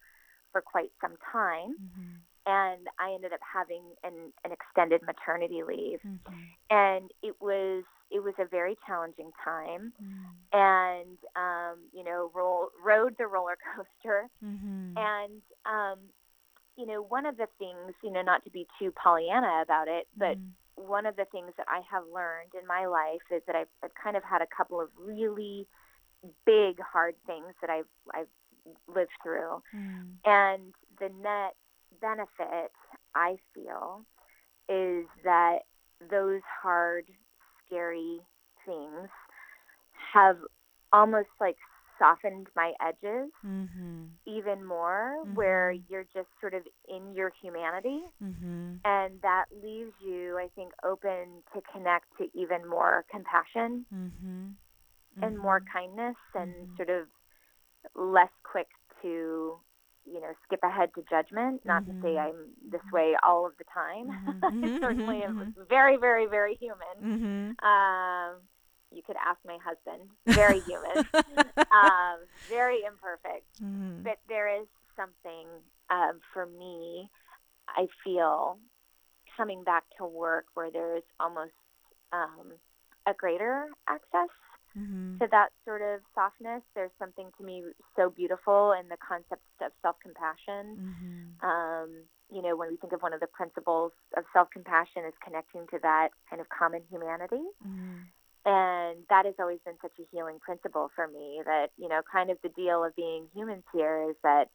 [0.52, 2.22] for quite some time Mhm.
[2.46, 6.00] and I ended up having an, an extended maternity leave.
[6.04, 6.56] Mhm.
[6.70, 10.48] And it was it was a very challenging time, Mm.
[10.52, 14.28] and um, you know, roll, rode the roller coaster.
[14.42, 14.96] Mhm.
[14.96, 15.98] And um,
[16.76, 20.08] you know, one of the things, you know, not to be too Pollyanna about it,
[20.16, 20.54] but Mhm.
[20.76, 23.94] one of the things that I have learned in my life is that I've, I've
[23.94, 25.68] kind of had a couple of really
[26.46, 28.28] big, hard things that I've I've
[28.86, 30.18] lived through, Mm.
[30.24, 31.54] and the net
[32.00, 32.72] benefit,
[33.14, 34.04] I feel,
[34.68, 35.60] is that
[36.10, 37.04] those hard,
[37.66, 38.20] scary
[38.66, 39.08] things
[40.12, 40.38] have
[40.92, 41.56] almost like
[41.98, 44.10] softened my edges Mhm.
[44.26, 45.84] even more, where Mhm.
[45.88, 48.02] you're just sort of in your humanity.
[48.20, 48.80] Mhm.
[48.84, 54.54] And that leaves you, I think, open to connect to even more compassion Mhm.
[55.22, 55.66] and more Mhm.
[55.72, 56.76] kindness and Mhm.
[56.76, 57.08] sort of
[57.94, 58.68] less quick
[59.02, 59.58] to
[60.06, 62.18] you know skip ahead to judgment not to say Mhm.
[62.18, 64.40] i'm this way all of the time Mhm.
[64.62, 64.80] i Mhm.
[64.80, 65.68] certainly am Mhm.
[65.68, 67.56] very very very human Mhm.
[67.62, 68.40] um
[68.90, 71.04] you could ask my husband very human
[71.72, 72.18] um
[72.48, 74.02] very imperfect Mhm.
[74.04, 74.66] but there is
[74.96, 75.46] something
[75.90, 77.08] um for me
[77.68, 78.58] i feel
[79.36, 81.52] coming back to work where there is almost
[82.12, 82.52] um
[83.06, 84.28] a greater access
[84.76, 85.18] Mhm.
[85.20, 86.62] to that sort of softness.
[86.74, 87.64] There's something to me
[87.96, 90.76] so beautiful in the concept of self compassion.
[90.78, 91.44] Mhm.
[91.44, 95.14] Um, you know, when we think of one of the principles of self compassion is
[95.18, 97.44] connecting to that kind of common humanity.
[97.64, 98.06] Mhm.
[98.44, 102.30] And that has always been such a healing principle for me that, you know, kind
[102.30, 104.50] of the deal of being humans here is that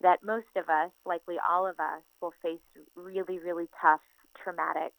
[0.00, 2.60] that most of us, likely all of us, will face
[2.94, 4.02] really, really tough
[4.36, 4.92] traumatic,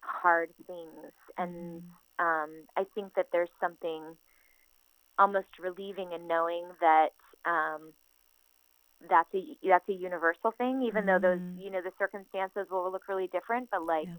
[0.00, 1.12] hard things.
[1.36, 1.90] And mm.
[2.18, 4.02] Um, I think that there's something
[5.18, 7.10] almost relieving in knowing that
[7.44, 7.92] um,
[9.08, 11.06] that's a that's a universal thing, even mm.
[11.06, 11.62] though those mm.
[11.62, 13.68] you know the circumstances will look really different.
[13.70, 14.14] But like yeah.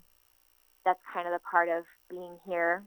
[0.86, 2.84] that's kind of the part of being here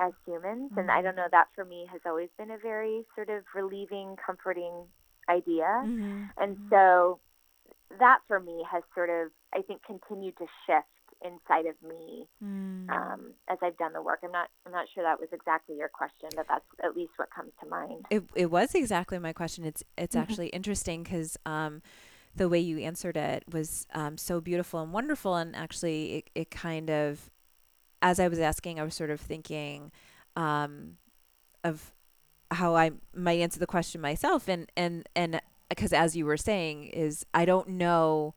[0.00, 0.70] as humans.
[0.70, 0.78] Mm-hmm.
[0.78, 4.16] And I don't know, that for me has always been a very sort of relieving,
[4.24, 4.86] comforting
[5.28, 5.82] idea.
[5.84, 6.24] Mm-hmm.
[6.38, 6.68] And mm-hmm.
[6.70, 7.20] so
[7.98, 10.88] that for me has sort of, I think, continued to shift
[11.22, 12.88] inside of me mm.
[12.90, 14.20] um, as I've done the work.
[14.24, 17.28] I'm not I'm not sure that was exactly your question, but that's at least what
[17.30, 18.06] comes to mind.
[18.10, 19.64] It it was exactly my question.
[19.64, 20.22] It's it's mm-hmm.
[20.22, 21.82] actually interesting because um,
[22.34, 26.50] the way you answered it was um, so beautiful and wonderful, and actually it it
[26.50, 27.30] kind of
[28.02, 29.92] as I was asking, I was sort of thinking
[30.36, 30.96] um,
[31.64, 31.92] of
[32.50, 36.84] how I might answer the question myself, and and and because as you were saying,
[36.86, 38.34] is I don't know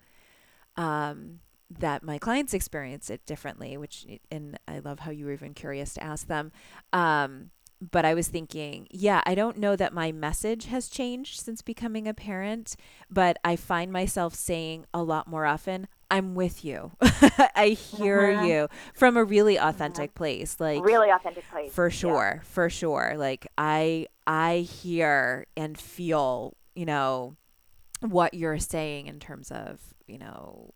[0.75, 1.39] um,
[1.79, 5.93] that my clients experience it differently, which and I love how you were even curious
[5.95, 6.51] to ask them.
[6.91, 7.51] Um,
[7.91, 12.07] but I was thinking, yeah, I don't know that my message has changed since becoming
[12.07, 12.75] a parent,
[13.09, 16.91] but I find myself saying a lot more often, I'm with you.
[17.55, 18.45] I hear uh-huh.
[18.45, 19.69] you from a really uh-huh.
[19.69, 20.17] authentic uh-huh.
[20.17, 20.59] place.
[20.59, 21.73] Like really authentic place.
[21.73, 22.35] For sure.
[22.37, 22.43] Yeah.
[22.43, 23.15] For sure.
[23.17, 27.35] Like I I hear and feel, you know,
[28.01, 30.71] what you're saying in terms of, you know,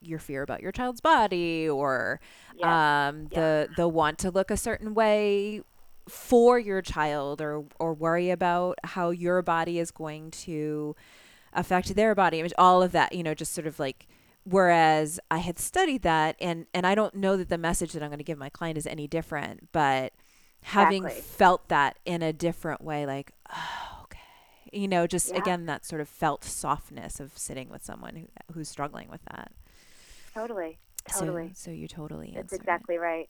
[0.00, 2.20] your fear about your child's body or
[2.56, 3.08] yeah.
[3.08, 3.38] um yeah.
[3.40, 5.60] the the want to look a certain way
[6.08, 10.94] for your child or or worry about how your body is going to
[11.52, 14.06] affect their body image all of that you know just sort of like
[14.44, 18.08] whereas I had studied that and and I don't know that the message that I'm
[18.08, 20.12] going to give my client is any different but
[20.62, 21.22] having exactly.
[21.22, 24.18] felt that in a different way like oh, okay
[24.72, 25.38] you know just yeah.
[25.38, 29.52] again that sort of felt softness of sitting with someone who, who's struggling with that
[30.34, 33.00] totally totally so, so you totally that's exactly it.
[33.00, 33.28] right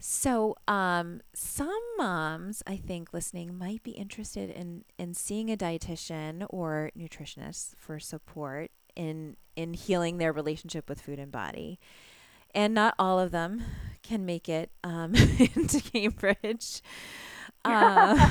[0.00, 6.46] so, um, some moms, I think, listening might be interested in in seeing a dietitian
[6.50, 11.80] or nutritionist for support in in healing their relationship with food and body.
[12.54, 13.62] And not all of them
[14.02, 15.14] can make it um,
[15.56, 16.80] into Cambridge,
[17.64, 18.30] uh,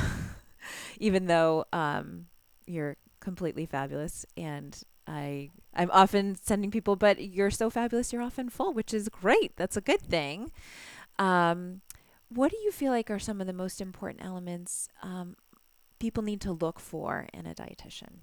[0.99, 2.27] even though um,
[2.65, 4.25] you're completely fabulous.
[4.37, 9.09] And I I'm often sending people, but you're so fabulous, you're often full, which is
[9.09, 9.55] great.
[9.55, 10.51] That's a good thing.
[11.19, 11.81] Um,
[12.29, 15.37] what do you feel like are some of the most important elements um,
[15.99, 18.17] people need to look for in a dietitian?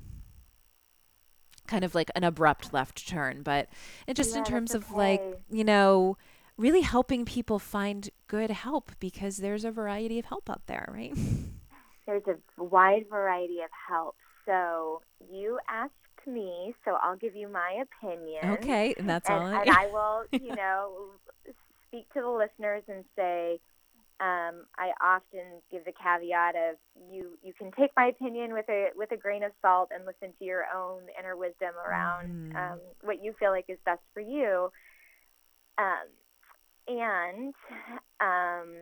[1.66, 3.68] Kind of like an abrupt left turn, but
[4.06, 4.84] it just yeah, in terms okay.
[4.84, 6.18] of like, you know,
[6.56, 11.14] really helping people find good help because there's a variety of help out there, right?
[12.06, 14.16] There's a wide variety of help.
[14.44, 15.00] So
[15.32, 15.94] you asked
[16.26, 18.50] me, so I'll give you my opinion.
[18.58, 19.46] Okay, and that's and, all.
[19.46, 20.92] I and I will, you know,
[21.88, 23.60] speak to the listeners and say,
[24.20, 26.76] um, I often give the caveat of
[27.10, 30.32] you you can take my opinion with a with a grain of salt and listen
[30.38, 32.72] to your own inner wisdom around mm.
[32.72, 34.70] um, what you feel like is best for you.
[35.78, 36.06] Um,
[36.86, 37.54] and
[38.20, 38.74] um,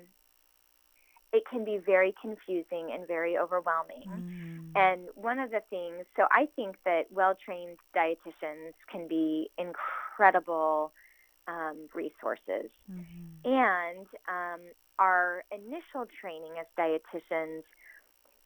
[1.33, 4.05] it can be very confusing and very overwhelming.
[4.07, 4.52] Mm.
[4.75, 10.93] And one of the things, so I think that well trained dietitians can be incredible
[11.49, 12.71] um, resources.
[12.91, 13.53] Mm-hmm.
[13.53, 14.61] And um,
[14.99, 17.63] our initial training as dietitians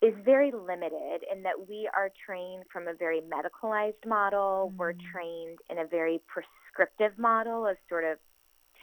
[0.03, 4.69] is very limited in that we are trained from a very medicalized model.
[4.69, 4.79] Mm-hmm.
[4.79, 8.19] We're trained in a very prescriptive model of sort of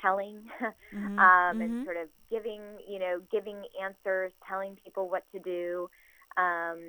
[0.01, 1.19] telling mm-hmm.
[1.19, 1.84] um, and mm-hmm.
[1.84, 5.89] sort of giving, you know, giving answers, telling people what to do,
[6.38, 6.79] um,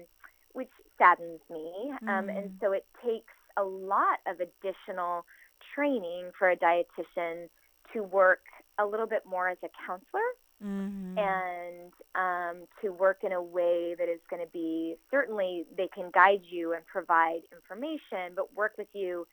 [0.54, 1.92] which saddens me.
[2.02, 2.60] Um, and mm.
[2.60, 5.26] so it takes a lot of additional
[5.74, 7.48] training for a dietitian
[7.92, 8.40] to work
[8.78, 10.20] a little bit more as a counselor
[10.64, 11.18] mm-hmm.
[11.18, 16.10] and um, to work in a way that is going to be certainly they can
[16.12, 19.26] guide you and provide information, but work with you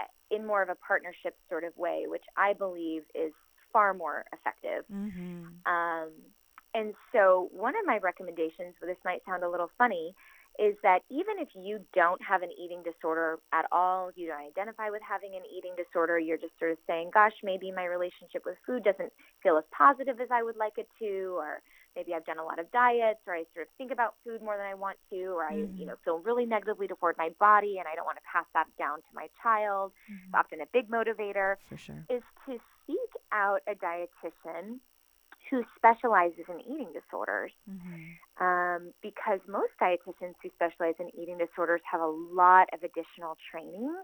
[0.00, 3.32] uh, in more of a partnership sort of way, which I believe is
[3.72, 4.84] far more effective.
[4.92, 5.72] Mm-hmm.
[5.72, 6.10] Um,
[6.74, 10.14] and so, one of my recommendations, well, this might sound a little funny,
[10.58, 14.90] is that even if you don't have an eating disorder at all, you don't identify
[14.90, 18.56] with having an eating disorder, you're just sort of saying, gosh, maybe my relationship with
[18.66, 21.62] food doesn't feel as positive as I would like it to, or
[21.94, 24.56] maybe I've done a lot of diets, or I sort of think about food more
[24.56, 25.76] than I want to, or I, mm-hmm.
[25.76, 28.66] you know, feel really negatively toward my body and I don't want to pass that
[28.78, 29.92] down to my child.
[30.10, 30.26] Mm-hmm.
[30.26, 31.54] It's often a big motivator.
[31.68, 32.04] For sure.
[32.10, 34.80] Is to seek out a dietitian
[35.50, 38.44] who specializes in eating disorders mm-hmm.
[38.44, 43.94] um, because most dietitians who specialize in eating disorders have a lot of additional training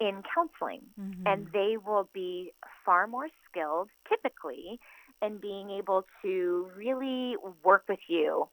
[0.00, 1.26] in counseling, mm-hmm.
[1.26, 2.52] and they will be
[2.84, 4.78] far more skilled, typically,
[5.22, 8.48] in being able to really work with you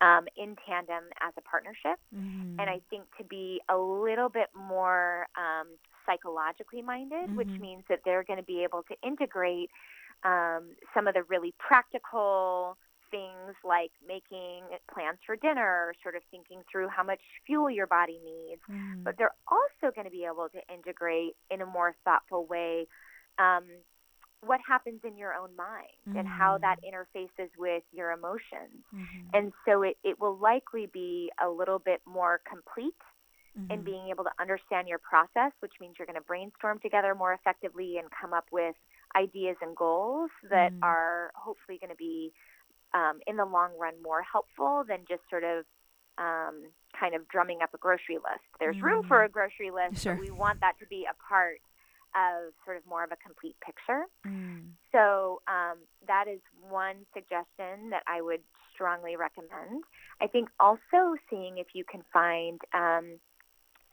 [0.00, 1.98] um, in tandem as a partnership.
[2.14, 2.60] Mm-hmm.
[2.60, 5.68] And I think to be a little bit more um,
[6.06, 7.36] psychologically minded, mm-hmm.
[7.36, 9.70] which means that they're going to be able to integrate
[10.24, 12.76] um, some of the really practical
[13.10, 18.18] things like making plans for dinner, sort of thinking through how much fuel your body
[18.24, 18.60] needs.
[18.70, 19.04] Mm.
[19.04, 22.86] But they're also going to be able to integrate in a more thoughtful way
[23.38, 23.64] um,
[24.40, 26.18] what happens in your own mind mm-hmm.
[26.18, 26.90] and how that mm.
[26.90, 28.82] interfaces with your emotions.
[28.94, 29.28] Mm-hmm.
[29.32, 32.94] And so it, it will likely be a little bit more complete
[33.58, 33.70] mm-hmm.
[33.70, 37.32] in being able to understand your process, which means you're going to brainstorm together more
[37.32, 38.74] effectively and come up with
[39.16, 40.78] ideas and goals that mm.
[40.82, 42.32] are hopefully going to be,
[42.92, 45.64] um, in the long run, more helpful than just sort of
[46.18, 46.62] um,
[46.98, 48.46] kind of drumming up a grocery list.
[48.60, 50.14] There's room for a grocery list, sure.
[50.14, 51.58] but we want that to be a part
[52.14, 54.04] of sort of more of a complete picture.
[54.26, 54.70] Mm.
[54.92, 58.40] So um, that is one suggestion that I would
[58.72, 59.84] strongly recommend.
[60.20, 63.18] I think also seeing if you can find um,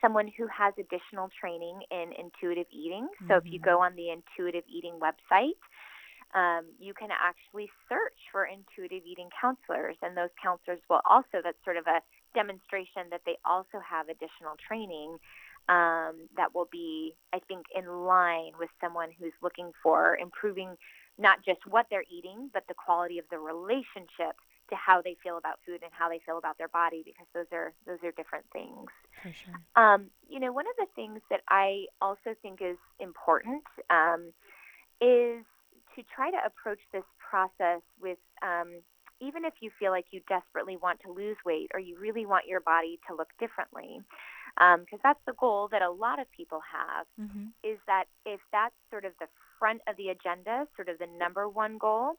[0.01, 3.07] someone who has additional training in intuitive eating.
[3.07, 3.27] Mm-hmm.
[3.27, 3.93] So if you go mm-hmm.
[3.93, 5.59] on the intuitive eating website,
[6.33, 11.59] um, you can actually search for intuitive eating counselors, and those counselors will also, that's
[11.63, 11.99] sort of a
[12.33, 15.17] demonstration that they also have additional training
[15.69, 20.77] um, that will be, I think, in line with someone who's looking for improving
[21.17, 24.39] not just what they're eating, but the quality of the relationship
[24.71, 27.45] to how they feel about food and how they feel about their body, because those
[27.51, 28.89] are those are different things.
[29.21, 29.53] For sure.
[29.75, 34.33] Um, you know, one of the things that I also think is important um,
[34.99, 35.43] is
[35.95, 38.81] to try to approach this process with um,
[39.21, 42.47] even if you feel like you desperately want to lose weight or you really want
[42.47, 44.01] your body to look differently
[44.57, 47.47] because um, that's the goal that a lot of people have mm-hmm.
[47.63, 49.27] is that if that's sort of the
[49.61, 52.13] front of the agenda sort of the number one goal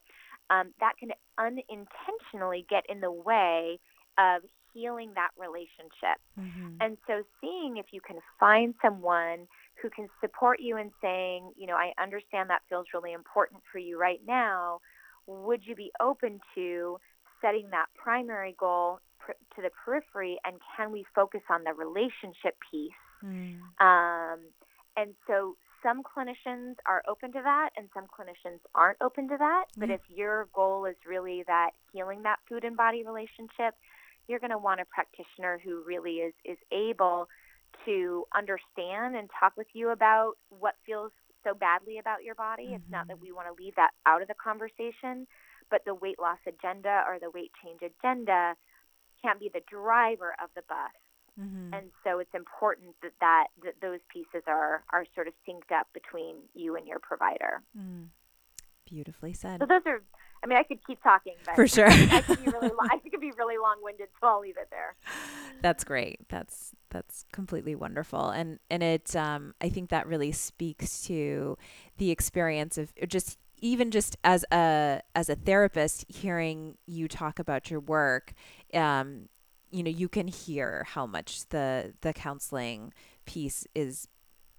[0.51, 3.81] um, that can unintentionally get in the way
[4.17, 6.77] of healing that relationship mm-hmm.
[6.81, 9.47] and so seeing if you can find someone
[9.83, 13.79] who can support you in saying you know i understand that feels really important for
[13.79, 14.79] you right now
[15.27, 16.97] would you be open to
[17.43, 18.99] setting that primary goal
[19.55, 22.91] to the periphery and can we focus on the relationship piece
[23.23, 23.57] mm.
[23.81, 24.41] um,
[24.97, 29.65] and so some clinicians are open to that and some clinicians aren't open to that
[29.77, 33.75] but if your goal is really that healing that food and body relationship
[34.29, 37.29] you're going to want a practitioner who really is is able
[37.85, 41.11] to understand and talk with you about what feels
[41.45, 42.67] so badly about your body.
[42.67, 42.75] Mm-hmm.
[42.75, 43.25] It's not that mm-hmm.
[43.25, 45.27] we want to leave that out of the conversation,
[45.71, 48.55] but the weight loss agenda or the weight change agenda
[49.23, 50.95] can't be the driver of the bus.
[51.41, 51.75] Mm-hmm.
[51.75, 55.89] And so it's important that, that that those pieces are are sort of synced up
[55.95, 57.63] between you and your provider.
[57.79, 58.09] Mm.
[58.87, 59.61] Beautifully said.
[59.61, 60.03] So those are
[60.43, 62.89] I mean, I could keep talking, but for sure, I could be really long.
[62.91, 64.97] I could be really long-winded, so I'll leave it there.
[65.63, 66.29] That's great.
[66.29, 71.57] That's that's completely wonderful, and and it um, I think that really speaks to
[71.99, 77.71] the experience of just even just as a as a therapist, hearing you talk about
[77.71, 78.33] your work,
[78.75, 79.29] um,
[79.73, 82.93] you know, you can hear how much the the counseling
[83.25, 84.07] piece is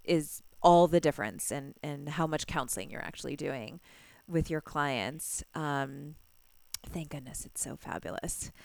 [0.04, 3.80] is all the difference and and how much counseling you're actually doing
[4.28, 5.44] with your clients.
[5.54, 6.16] Um,
[6.88, 8.52] thank goodness it's so fabulous.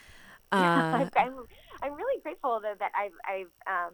[0.51, 1.45] Uh, I'm,
[1.83, 3.93] I'm really grateful though that I've, I've um,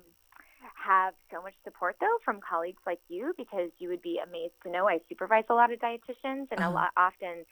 [0.73, 4.71] have so much support though from colleagues like you because you would be amazed to
[4.71, 6.69] know I supervise a lot of dietitians and uh-huh.
[6.69, 7.45] a lot often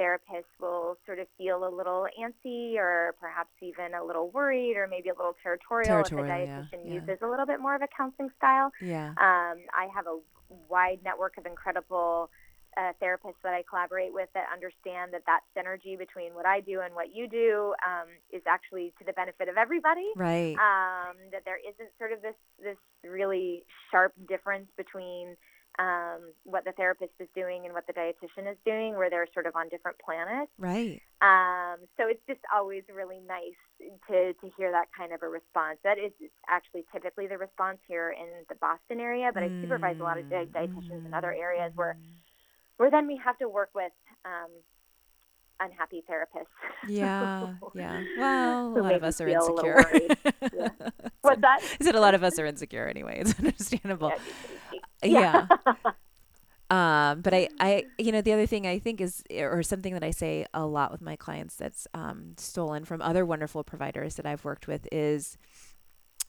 [0.00, 4.86] therapists will sort of feel a little antsy or perhaps even a little worried or
[4.88, 7.26] maybe a little territorial, territorial if the dietitian yeah, uses yeah.
[7.26, 8.70] a little bit more of a counseling style.
[8.80, 9.10] Yeah.
[9.10, 10.18] Um, I have a
[10.68, 12.30] wide network of incredible
[12.76, 16.80] uh, therapists that I collaborate with that understand that that synergy between what I do
[16.80, 20.06] and what you do um, is actually to the benefit of everybody.
[20.16, 20.54] Right.
[20.54, 25.36] Um, that there isn't sort of this this really sharp difference between
[25.80, 29.46] um, what the therapist is doing and what the dietitian is doing, where they're sort
[29.46, 30.52] of on different planets.
[30.58, 31.00] Right.
[31.22, 33.58] Um, so it's just always really nice
[34.08, 35.78] to to hear that kind of a response.
[35.82, 36.12] That is
[36.48, 40.26] actually typically the response here in the Boston area, but I supervise a lot of
[40.26, 42.20] dietitians in other areas where mm-hmm
[42.80, 43.92] where then we have to work with
[44.24, 44.48] um,
[45.60, 46.46] unhappy therapists.
[46.88, 48.02] Yeah, yeah.
[48.16, 49.84] Well, a lot of us are insecure.
[50.40, 50.68] yeah.
[51.20, 51.60] What's that?
[51.78, 53.18] Is it a lot of us are insecure anyway?
[53.20, 54.08] It's understandable.
[54.08, 54.22] Yeah.
[55.02, 55.46] Yeah.
[56.70, 60.04] um, but I, I, you know, the other thing I think is, or something that
[60.04, 64.26] I say a lot with my clients that's um, stolen from other wonderful providers that
[64.26, 65.36] I've worked with is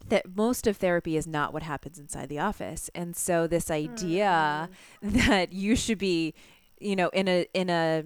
[0.10, 2.90] that most of therapy is not what happens inside the office.
[2.96, 4.70] And so this idea
[5.04, 5.28] mm.
[5.28, 6.34] that you should be,
[6.80, 8.06] you know, in a in a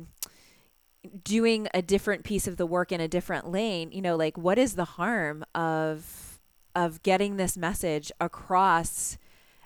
[1.23, 4.57] doing a different piece of the work in a different lane, you know, like what
[4.57, 6.39] is the harm of
[6.75, 9.17] of getting this message across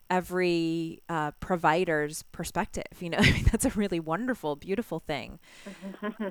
[0.10, 2.84] every uh, provider's perspective.
[3.00, 5.40] You know, I mean, that's a really wonderful, beautiful thing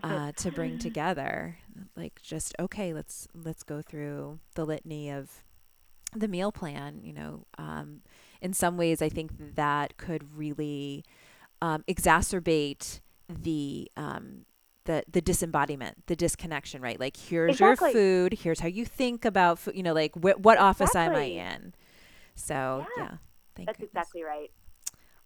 [0.02, 1.58] uh, to bring together.
[1.96, 5.44] Like, just okay, let's let's go through the litany of
[6.14, 7.00] the meal plan.
[7.02, 8.00] You know, um,
[8.40, 11.04] in some ways, I think that could really
[11.62, 14.44] um, exacerbate the um,
[14.84, 16.98] the the disembodiment, the disconnection, right?
[16.98, 17.92] Like here's exactly.
[17.92, 21.38] your food, here's how you think about food, you know, like wh- what office exactly.
[21.38, 21.74] am I in?
[22.34, 23.02] So, yeah.
[23.02, 23.16] yeah
[23.58, 23.90] Thank That's goodness.
[23.90, 24.50] exactly right.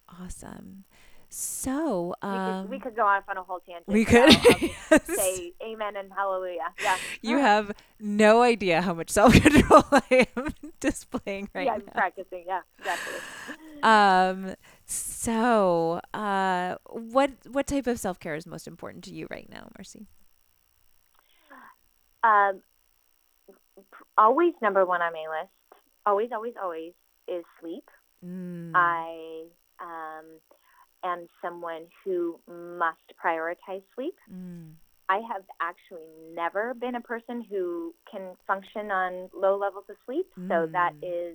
[0.09, 0.85] Awesome.
[1.29, 3.89] So um, we, could, we, um, could, go off on a whole tangent.
[3.89, 5.07] We could yes.
[5.07, 6.61] say amen and hallelujah.
[6.83, 6.97] Yeah.
[7.21, 11.77] You have no idea how much self control I am displaying right yeah, now.
[11.77, 12.45] Yeah, I'm practicing.
[12.47, 13.15] Yeah, exactly.
[13.83, 14.55] Um.
[14.87, 19.71] So, uh, what what type of self care is most important to you right now,
[19.79, 20.07] Marci?
[22.25, 22.63] Um,
[24.17, 25.53] always number one on my list.
[26.05, 26.93] Always, always, always
[27.27, 27.89] is sleep.
[28.25, 28.73] Mm.
[28.75, 29.45] I
[29.81, 30.27] um,
[31.05, 34.15] am someone who must prioritize sleep.
[34.33, 34.73] Mm.
[35.09, 40.27] I have actually never been a person who can function on low levels of sleep.
[40.39, 40.49] Mm.
[40.49, 41.35] So that mm.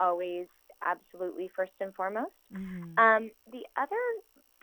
[0.00, 0.46] always
[0.84, 2.32] absolutely first and foremost.
[2.54, 2.98] Mm.
[2.98, 3.96] Um, the other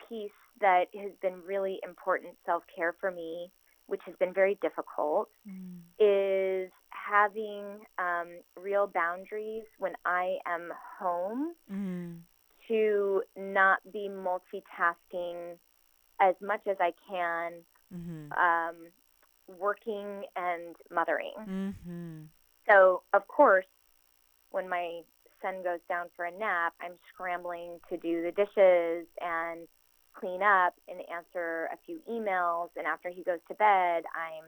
[0.07, 0.31] piece
[0.61, 3.51] that has been really important self care for me,
[3.87, 5.79] which has been very difficult, mm.
[5.99, 12.17] is having um, real boundaries when I am home mm.
[12.67, 15.57] to not be multitasking
[16.19, 17.53] as much as I can,
[17.93, 18.31] mm-hmm.
[18.33, 18.75] um,
[19.59, 21.33] working and mothering.
[21.39, 22.21] Mm-hmm.
[22.69, 23.65] So, of course,
[24.51, 25.01] when my
[25.41, 29.67] son goes down for a nap, I'm scrambling to do the dishes and
[30.13, 32.69] clean up and answer a few emails.
[32.77, 34.45] And after he goes to bed, I'm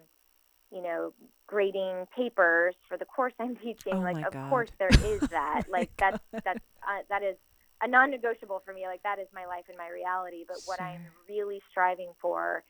[0.73, 1.13] you know,
[1.47, 3.93] grading papers for the course I'm teaching.
[3.93, 4.49] Oh like, of God.
[4.49, 5.63] course, there is that.
[5.69, 7.35] like, that's that's uh, that is
[7.81, 8.85] a non-negotiable for me.
[8.87, 10.43] Like, that is my life and my reality.
[10.47, 10.63] But sure.
[10.65, 12.63] what I'm really striving for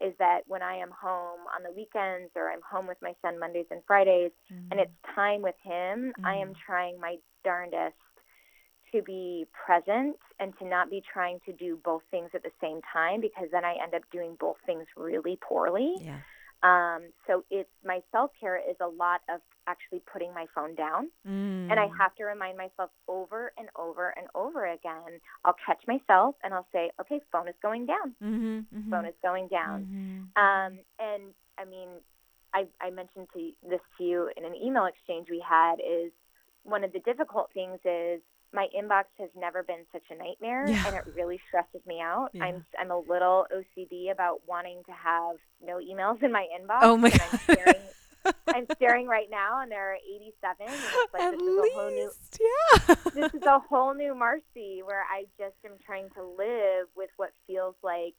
[0.00, 3.38] is that when I am home on the weekends or I'm home with my son
[3.38, 4.66] Mondays and Fridays, mm.
[4.70, 6.24] and it's time with him, mm.
[6.24, 6.56] I am mm.
[6.64, 7.96] trying my darndest
[8.92, 12.80] to be present and to not be trying to do both things at the same
[12.92, 15.94] time because then I end up doing both things really poorly.
[16.00, 16.20] Yeah.
[16.62, 21.10] Um, so it's my self care is a lot of actually putting my phone down,
[21.26, 21.70] mm.
[21.70, 21.98] and I mm.
[21.98, 25.20] have to remind myself over and over and over again.
[25.44, 28.14] I'll catch myself and I'll say, "Okay, phone is going down.
[28.22, 28.90] Mm-hmm, mm-hmm.
[28.90, 30.42] Phone is going down." Mm-hmm.
[30.42, 31.88] Um, and I mean,
[32.52, 36.10] I, I mentioned to this to you in an email exchange we had is
[36.64, 38.20] one of the difficult things is
[38.52, 40.84] my inbox has never been such a nightmare yeah.
[40.86, 42.30] and it really stresses me out.
[42.32, 42.44] Yeah.
[42.44, 46.78] I'm I'm a little OCD about wanting to have no emails in my inbox.
[46.82, 47.20] Oh my god.
[47.32, 47.82] I'm staring,
[48.48, 51.72] I'm staring right now and there are 87 and it's like At this least, is
[51.72, 52.94] a whole new yeah.
[53.14, 57.30] this is a whole new Marci where I just am trying to live with what
[57.46, 58.14] feels like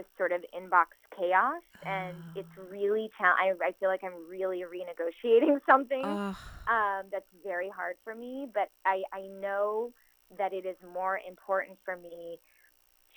[0.00, 0.86] this sort of inbox
[1.16, 7.26] chaos and it's really cha- I, I feel like i'm really renegotiating something um, that's
[7.44, 9.92] very hard for me but I, I know
[10.38, 12.38] that it is more important for me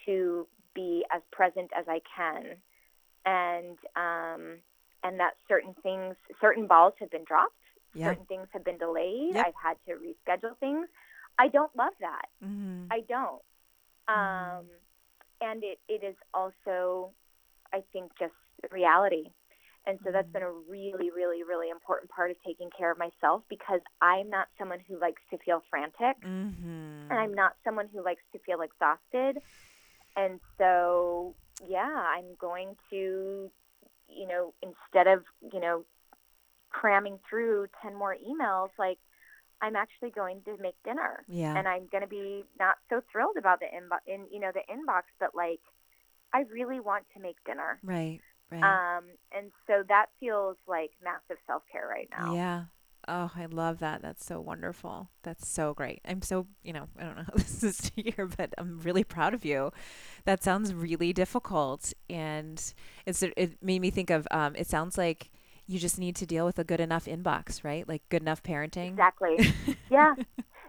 [0.06, 2.58] to be as present as i can
[3.26, 4.58] and um,
[5.04, 7.54] and that certain things certain balls have been dropped
[7.94, 8.12] yep.
[8.12, 9.46] certain things have been delayed yep.
[9.48, 10.88] i've had to reschedule things
[11.40, 12.88] i don't love that mm-hmm.
[12.92, 13.42] i don't
[14.10, 14.68] mm-hmm.
[15.44, 17.12] And it, it is also,
[17.74, 18.34] I think, just
[18.72, 19.26] reality.
[19.86, 20.34] And so that's mm-hmm.
[20.34, 24.48] been a really, really, really important part of taking care of myself because I'm not
[24.58, 26.22] someone who likes to feel frantic.
[26.24, 27.12] Mm-hmm.
[27.12, 29.42] And I'm not someone who likes to feel exhausted.
[30.16, 31.36] And so,
[31.68, 33.52] yeah, I'm going to,
[34.08, 35.84] you know, instead of, you know,
[36.70, 39.00] cramming through 10 more emails, like,
[39.64, 41.24] I'm actually going to make dinner.
[41.30, 41.58] Yeah.
[41.58, 44.62] And I'm going to be not so thrilled about the inbox, in you know, the
[44.72, 45.62] inbox, but like,
[46.34, 47.80] I really want to make dinner.
[47.82, 48.20] Right.
[48.52, 48.62] Right.
[48.62, 49.06] Um,
[49.36, 52.36] and so that feels like massive self care right now.
[52.36, 52.64] Yeah.
[53.08, 54.02] Oh, I love that.
[54.02, 55.10] That's so wonderful.
[55.24, 56.02] That's so great.
[56.06, 59.06] I'm so, you know, I don't know how this is to hear, but I'm really
[59.06, 59.72] proud of you.
[60.26, 61.94] That sounds really difficult.
[62.10, 62.62] And
[63.06, 65.32] it's, it made me think of, um, it sounds like
[65.68, 67.88] you just need to deal with a good enough inbox, right?
[67.88, 68.90] Like good enough parenting.
[68.90, 69.54] Exactly.
[69.90, 70.14] yeah.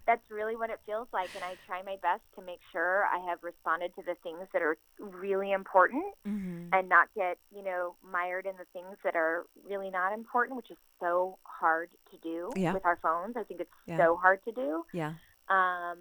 [0.06, 1.30] that's really what it feels like.
[1.34, 4.62] And I try my best to make sure I have responded to the things that
[4.62, 6.68] are really important Mm-hmm.
[6.72, 10.70] and not get, you know, mired in the things that are really not important, which
[10.70, 12.72] is so hard to do Yeah.
[12.74, 13.36] with our phones.
[13.36, 13.96] I think it's Yeah.
[13.98, 14.84] so hard to do.
[14.92, 15.14] Yeah.
[15.48, 15.98] Um,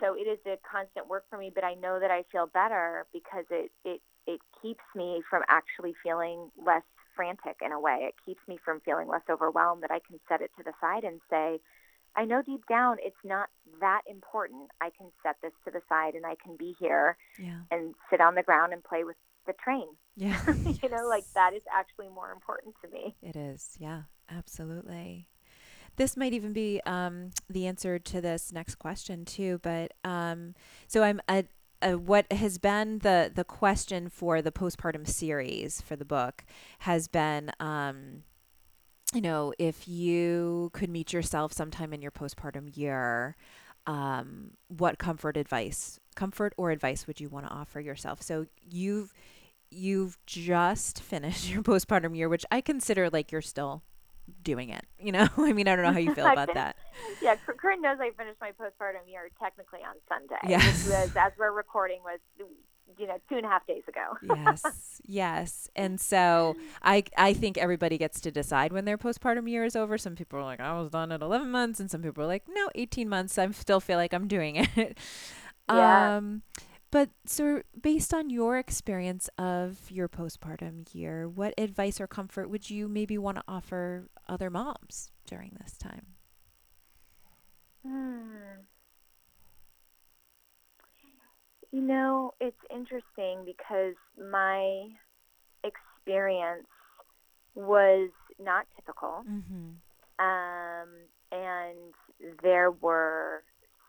[0.00, 3.06] so it is a constant work for me, but I know that I feel better
[3.12, 6.84] because it, it, it keeps me from actually feeling less
[7.18, 7.98] frantic in a way.
[8.08, 11.02] It keeps me from feeling less overwhelmed that I can set it to the side
[11.02, 11.58] and say,
[12.14, 13.48] I know deep down it's not
[13.80, 14.70] that important.
[14.80, 17.60] I can set this to the side and I can be here Yeah.
[17.72, 19.16] and sit on the ground and play with
[19.46, 19.88] the train.
[20.16, 20.38] Yeah.
[20.82, 23.16] you know, like that is actually more important to me.
[23.22, 23.76] It is.
[23.78, 25.26] Yeah, absolutely.
[25.96, 29.58] This might even be um, the answer to this next question too.
[29.62, 30.54] But um,
[30.86, 31.42] so I'm uh
[31.82, 36.44] uh what has been the the question for the postpartum series for the book
[36.80, 37.50] has been.
[37.60, 38.22] Um,
[39.14, 43.36] you know, if you could meet yourself sometime in your postpartum year,
[43.86, 48.20] um, what comfort advice, comfort or advice would you want to offer yourself?
[48.22, 49.12] So you've
[49.70, 53.82] you've just finished your postpartum year, which I consider like you're still
[54.42, 54.84] doing it.
[54.98, 56.76] You know, I mean, I don't know how you feel about that.
[57.22, 60.38] Yeah, Corinne knows I finished my postpartum year technically on Sunday.
[60.48, 60.86] Yes.
[60.88, 62.18] Was, as we're recording, was
[62.98, 64.16] you know two and a half days ago.
[64.22, 65.68] yes, yes.
[65.76, 69.98] And so I I think everybody gets to decide when their postpartum year is over.
[69.98, 72.44] Some people are like, I was done at 11 months, and some people are like,
[72.48, 73.38] no, 18 months.
[73.38, 74.98] I still feel like I'm doing it.
[75.70, 76.16] Yeah.
[76.16, 76.42] Um,
[76.90, 82.70] but so based on your experience of your postpartum year, what advice or comfort would
[82.70, 86.06] you maybe want to offer other moms during this time?
[87.86, 88.62] Hmm.
[91.70, 93.94] You know, it's interesting because
[94.30, 94.88] my
[95.64, 96.66] experience
[97.54, 98.10] was
[98.42, 99.24] not typical.
[99.28, 100.24] Mm-hmm.
[100.24, 100.88] um,
[101.30, 101.94] and
[102.42, 103.42] there were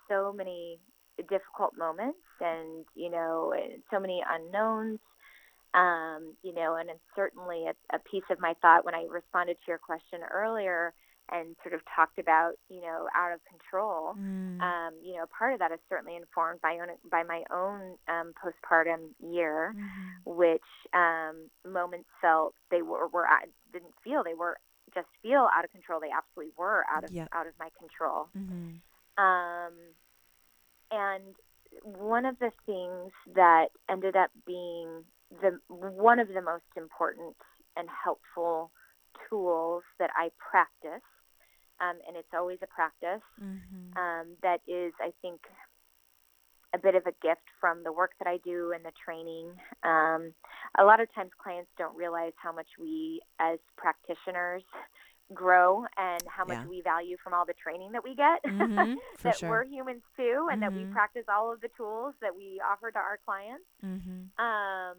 [0.10, 0.80] so many
[1.28, 3.53] difficult moments and you know
[3.91, 4.99] so many unknowns
[5.74, 9.55] um, you know and it's certainly a, a piece of my thought when i responded
[9.55, 10.93] to your question earlier
[11.32, 14.61] and sort of talked about you know out of control Mm.
[14.61, 18.34] um, you know part of that is certainly informed by own by my own um,
[18.41, 20.24] postpartum year Mhm.
[20.26, 20.61] which
[20.93, 24.57] um, moments felt they were were at, didn't feel they were
[24.93, 25.99] just feel out of control.
[25.99, 27.28] They absolutely were out of Yeah.
[27.32, 28.30] out of my control.
[28.36, 28.82] Mhm.
[29.17, 29.74] Um,
[30.92, 31.36] and
[31.84, 35.04] one of the things that ended up being
[35.42, 37.36] the one of the most important
[37.76, 38.72] and helpful
[39.30, 41.06] tools that I practice,
[41.80, 43.96] um, and it's always a practice Mhm.
[43.96, 45.42] um, that is, I think,
[46.74, 49.60] a bit of a gift from the work that I do and the training.
[49.84, 50.34] Um,
[50.78, 54.64] a lot of times, clients don't realize how much we, as practitioners,
[55.34, 56.66] grow and how much Yeah.
[56.68, 58.42] we value from all the training that we get.
[58.44, 58.98] Mhm.
[59.18, 59.50] For that sure.
[59.50, 60.92] we're humans too, and that we Mhm.
[60.92, 63.66] practice all of the tools that we offer to our clients.
[63.84, 64.30] Mhm.
[64.40, 64.98] Um,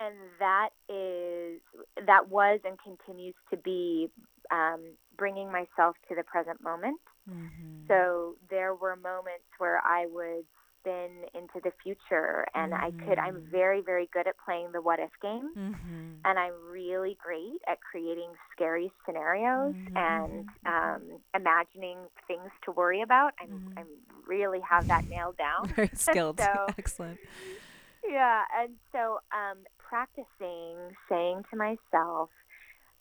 [0.00, 1.60] and that is
[2.06, 4.10] that was and continues to be
[4.50, 7.00] um, bringing myself to the present moment.
[7.28, 7.86] Mhm.
[7.88, 10.46] So there were moments where I would
[11.34, 13.18] into the future, and I could.
[13.18, 13.50] I'm Mhm.
[13.50, 16.20] very, very good at playing the what if game, Mhm.
[16.24, 23.02] and I'm really great at creating scary scenarios Mhm, and um, imagining things to worry
[23.02, 23.32] about.
[23.40, 23.72] I'm, Mhm.
[23.78, 23.88] I'm
[24.26, 25.68] really have that nailed down.
[25.76, 26.40] Very skilled.
[26.40, 27.20] So- Excellent.
[28.04, 32.30] yeah, and so um, practicing saying to myself,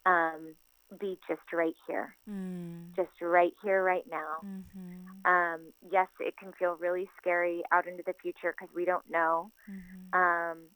[0.06, 0.56] um,
[1.00, 2.94] "Be just right here, Mm.
[2.96, 5.26] just right here, right now." Mhm.
[5.26, 9.52] um, yes, it can feel really scary out into the future because we don't know.
[9.68, 10.14] Mhm.
[10.14, 10.70] Um,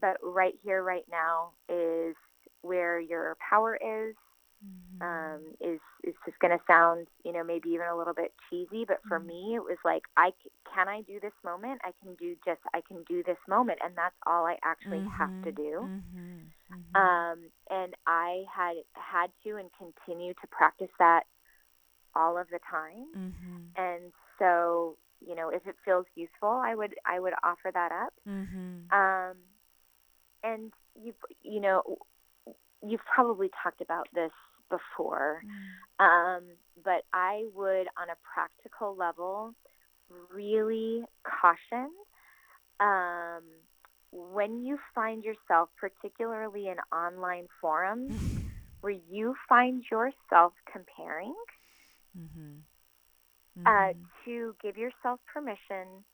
[0.00, 2.16] but right here, right now is
[2.62, 4.14] where your power is.
[4.62, 5.02] Mhm.
[5.02, 8.84] Um, is is just going to sound, you know, maybe even a little bit cheesy,
[8.86, 9.26] but for Mhm.
[9.26, 10.32] me, it was like, I
[10.74, 11.80] can I do this moment?
[11.84, 15.30] I can do just I can do this moment, and that's all I actually have
[15.44, 15.52] to Mhm.
[15.52, 15.90] do.
[16.72, 16.82] Mhm.
[16.96, 17.32] Mhm.
[17.32, 21.24] Um, and I had had to and continue to practice that
[22.14, 23.76] all of the time Mhm.
[23.76, 24.96] and so
[25.26, 28.90] you know if it feels useful i would i would offer that up Mhm.
[28.92, 29.36] um
[30.42, 31.82] and you you know
[32.82, 34.32] you've probably talked about this
[34.70, 35.78] before Mm.
[36.00, 36.44] um
[36.84, 39.54] but i would on a practical level
[40.32, 41.90] really caution
[42.80, 43.42] um
[44.12, 48.14] when you find yourself particularly in online forums
[48.80, 51.34] where you find yourself comparing
[52.16, 52.62] Mhm.
[53.66, 54.08] uh, Mhm.
[54.24, 56.04] to give yourself permission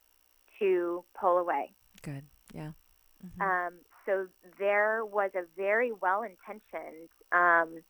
[0.59, 1.73] to pull away.
[2.03, 2.25] Good.
[2.55, 2.73] Yeah.
[3.25, 3.53] Mhm.
[3.69, 4.29] Um, so
[4.59, 7.83] there was a very well intentioned, um,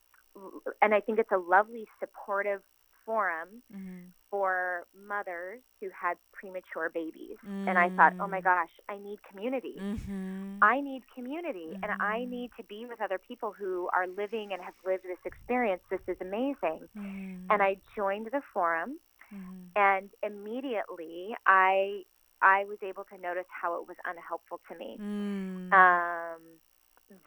[0.82, 2.62] and I think it's a lovely supportive
[3.06, 4.12] forum Mhm.
[4.30, 7.36] For mothers who had premature babies.
[7.66, 8.44] And I thought, oh my Mm.
[8.44, 9.76] gosh, I need community.
[9.78, 10.58] Mhm.
[10.60, 12.28] I need community and I Mhm.
[12.28, 15.82] need to be with other people who are living and have lived this experience.
[15.88, 16.88] This is amazing.
[16.96, 17.46] Mhm.
[17.50, 19.00] And I joined the forum
[19.32, 19.70] Mhm.
[19.76, 22.04] and immediately I
[22.40, 24.96] I was able to notice how it was unhelpful to me.
[24.98, 25.72] Mm.
[25.72, 26.60] Um,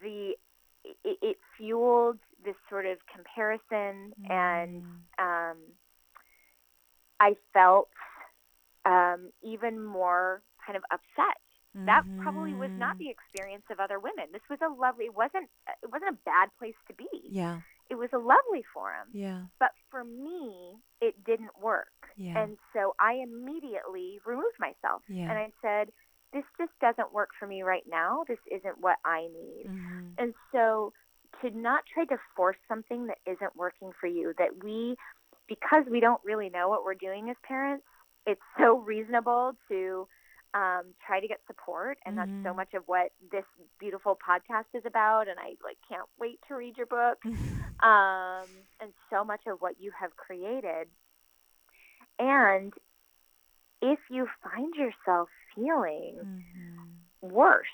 [0.00, 0.36] the
[0.84, 5.52] it, it fueled this sort of comparison and Mm.
[5.52, 5.58] um,
[7.22, 7.88] I felt
[8.84, 11.38] um, even more kind of upset.
[11.74, 12.98] That probably was not Mhm.
[12.98, 14.26] the experience of other women.
[14.30, 15.06] This was a lovely.
[15.06, 15.48] It wasn't.
[15.82, 17.08] It wasn't a bad place to be.
[17.24, 17.60] Yeah.
[17.88, 19.08] It was a lovely forum.
[19.12, 19.46] Yeah.
[19.58, 21.88] But for me, it didn't work.
[22.16, 22.42] Yeah.
[22.42, 25.02] And so I immediately removed myself.
[25.08, 25.30] Yeah.
[25.30, 25.92] And I said,
[26.32, 28.24] this just doesn't work for me right now.
[28.28, 29.66] This isn't what I need.
[29.66, 30.14] Mhm.
[30.18, 30.92] And so
[31.40, 34.96] to not try to force something that isn't working for you, that we,
[35.48, 37.84] because we don't really know what we're doing as parents,
[38.26, 40.06] it's so reasonable to
[40.54, 41.98] um, try to get support.
[42.06, 42.54] And that's so Mhm.
[42.54, 43.44] much of what this
[43.78, 45.28] beautiful podcast is about.
[45.28, 47.18] And I like can't wait to read your book
[47.82, 48.48] um,
[48.80, 50.88] and so much of what you have created.
[52.18, 52.72] And
[53.82, 57.08] if you find yourself feeling Mhm.
[57.20, 57.66] worse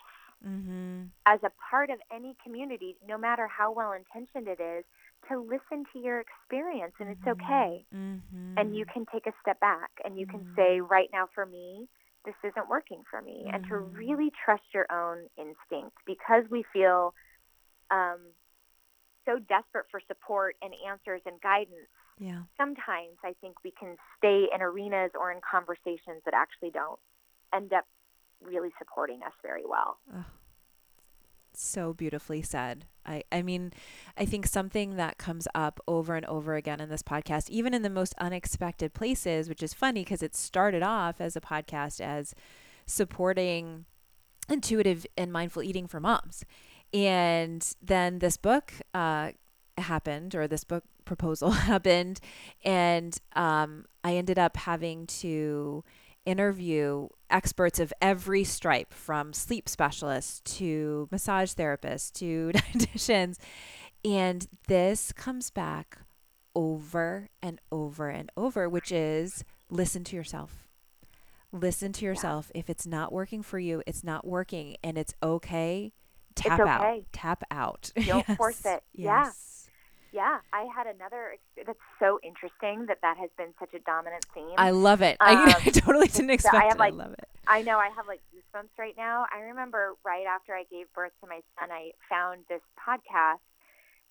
[0.43, 1.11] Mhm.
[1.27, 4.85] as a part of any community, no matter how well intentioned it is,
[5.29, 7.85] to listen to your experience and it's okay.
[7.93, 8.23] Mhm.
[8.57, 10.57] And you can take a step back and you can Mhm.
[10.57, 11.89] say, right now for me,
[12.25, 13.49] this isn't working for me.
[13.53, 13.97] And to Mhm.
[13.97, 17.15] really trust your own instinct because we feel
[17.91, 18.35] um,
[19.25, 22.43] so desperate for support and answers and guidance Yeah.
[22.57, 26.99] sometimes I think we can stay in arenas or in conversations that actually don't
[27.55, 27.87] end up
[28.43, 29.99] really supporting us very well.
[31.61, 32.87] So beautifully said.
[33.05, 33.73] I, I mean,
[34.17, 37.83] I think something that comes up over and over again in this podcast, even in
[37.83, 42.35] the most unexpected places, which is funny because it started off as a podcast as
[42.87, 43.87] supporting
[44.49, 46.45] intuitive and mindful eating for moms.
[46.93, 49.33] And then this book uh,
[49.77, 52.21] happened, or this book proposal happened,
[52.65, 55.85] and um, I ended up having to
[56.29, 63.39] interview experts of every stripe from sleep specialists to massage therapists to dietitians.
[64.05, 65.99] And this comes back
[66.55, 70.69] over and over and over which is listen to yourself.
[71.51, 72.53] Listen to yourself.
[72.55, 75.95] If it's not working for you it's not working and it's okay.
[76.35, 76.81] Tap out.
[76.83, 77.07] okay.
[77.11, 77.91] tap out.
[78.07, 78.83] Don't force it.
[78.93, 78.95] Yes.
[78.95, 79.31] Yeah,
[80.53, 81.37] I had another.
[81.57, 84.55] That's so interesting that that has been such a dominant theme.
[84.57, 85.17] I love it.
[85.21, 86.79] I, Um, I totally didn't expect I have, it.
[86.79, 87.29] like, I love it.
[87.47, 89.27] I know I have like goosebumps right now.
[89.35, 93.41] I remember right after I gave birth to my son, I found this podcast,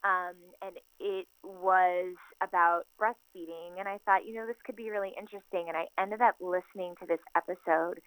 [0.04, 3.80] um, and it was about breastfeeding.
[3.80, 5.66] And I thought, you know, this could be really interesting.
[5.68, 8.00] And I ended up listening to this episode.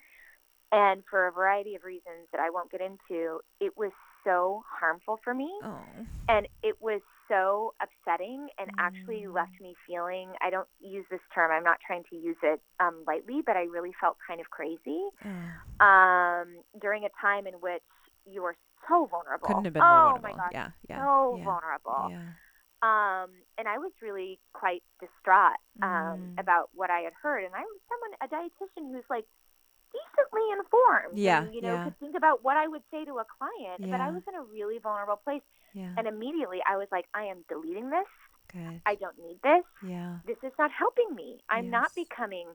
[0.72, 3.90] And for a variety of reasons that I won't get into, it was
[4.24, 5.50] so harmful for me.
[5.64, 5.78] Oh.
[6.28, 9.34] and it was so upsetting and actually Mm.
[9.34, 12.96] left me feeling i don't use this term i'm not trying to use it um,
[13.06, 15.02] lightly but i really felt kind of crazy
[15.80, 16.48] um,
[16.80, 17.82] during a time in which
[18.26, 18.56] you were
[18.88, 20.28] so vulnerable Couldn't have been oh more vulnerable.
[20.28, 20.98] my god Yeah, yeah.
[20.98, 22.26] so yeah, vulnerable Yeah.
[22.82, 25.88] um, and i was really quite distraught um,
[26.36, 26.40] Mm.
[26.40, 29.26] about what i had heard and i was someone a dietitian who's like
[29.92, 31.84] decently informed Yeah, and, you know yeah.
[31.84, 34.42] could think about what i would say to a client but i was in a
[34.42, 35.42] really vulnerable place
[35.74, 35.94] Yeah.
[35.96, 38.08] and immediately I was like, I am deleting this.
[38.52, 38.80] Good.
[38.84, 39.64] I don't need this.
[39.86, 40.18] Yeah.
[40.26, 41.38] This is not helping me.
[41.48, 42.48] I'm not becoming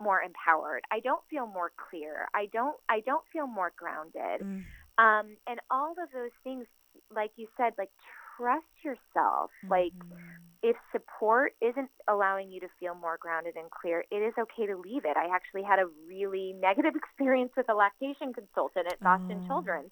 [0.00, 0.82] more empowered.
[0.90, 2.28] I don't feel more clear.
[2.34, 4.40] I don't I don't feel more grounded.
[4.40, 4.64] Mm.
[4.98, 6.66] Um and all of those things
[7.14, 7.90] like you said like
[8.36, 9.50] trust yourself.
[9.68, 10.16] Like Mhm.
[10.62, 14.76] If support isn't allowing you to feel more grounded and clear, it is okay to
[14.76, 15.16] leave it.
[15.16, 19.46] I actually had a really negative experience with a lactation consultant at Boston Oh.
[19.46, 19.90] Children's.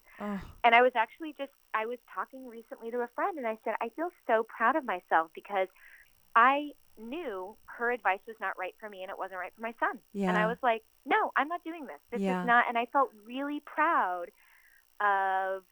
[0.63, 3.73] And I was actually just, I was talking recently to a friend and I said,
[3.81, 5.67] I feel so proud of myself because
[6.35, 6.69] I
[7.01, 9.99] knew her advice was not right for me and it wasn't right for my son.
[10.29, 11.99] And I was like, no, I'm not doing this.
[12.11, 12.41] This Yeah.
[12.41, 14.27] is not, and I felt really proud
[15.01, 15.63] of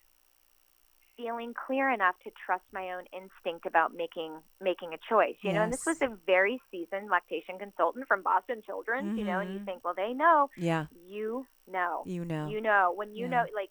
[1.20, 5.64] feeling clear enough to trust my own instinct about making making a choice you know
[5.64, 9.60] and this was a very seasoned lactation consultant from boston children's you know and you
[9.60, 9.66] Mhm.
[9.66, 10.86] think well they know Yeah.
[11.06, 12.48] you know You know.
[12.50, 13.44] you know when you Yeah.
[13.44, 13.70] know like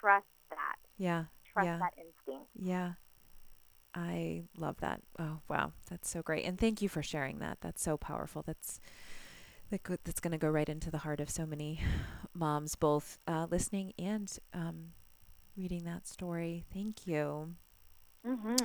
[0.00, 1.24] trust that yeah.
[1.52, 1.78] trust Yeah.
[1.78, 2.92] that instinct Yeah.
[3.96, 5.02] I love that.
[5.20, 5.72] Oh, wow.
[5.88, 6.44] That's so great.
[6.44, 7.58] And thank you for sharing that.
[7.60, 8.42] That's so powerful.
[8.42, 8.80] That's
[9.70, 11.80] that's going to go right into the heart of so many
[12.34, 14.92] moms both uh, listening and um,
[15.56, 16.64] reading that story.
[16.72, 17.54] Thank you.
[18.26, 18.56] mm-hmm.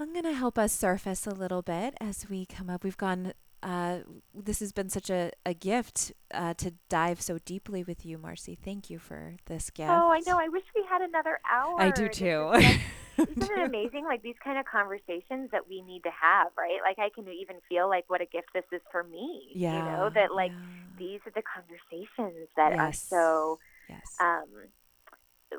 [0.00, 2.82] I'm going to help us surface a little bit as we come up.
[2.82, 3.98] We've gone, uh,
[4.34, 8.58] this has been such a, a gift uh, to dive so deeply with you, Marci.
[8.58, 9.90] Thank you for this gift.
[9.90, 10.38] Oh, I know.
[10.38, 11.80] I wish we had another hour.
[11.80, 12.52] I do too.
[13.18, 14.04] Isn't it amazing?
[14.04, 16.78] Like these kind of conversations that we need to have, right?
[16.82, 19.50] Like I can even feel like what a gift this is for me.
[19.54, 19.76] Yeah.
[19.76, 20.58] You know, that like yeah.
[20.98, 24.16] these are the conversations that are so Yes.
[24.20, 24.48] um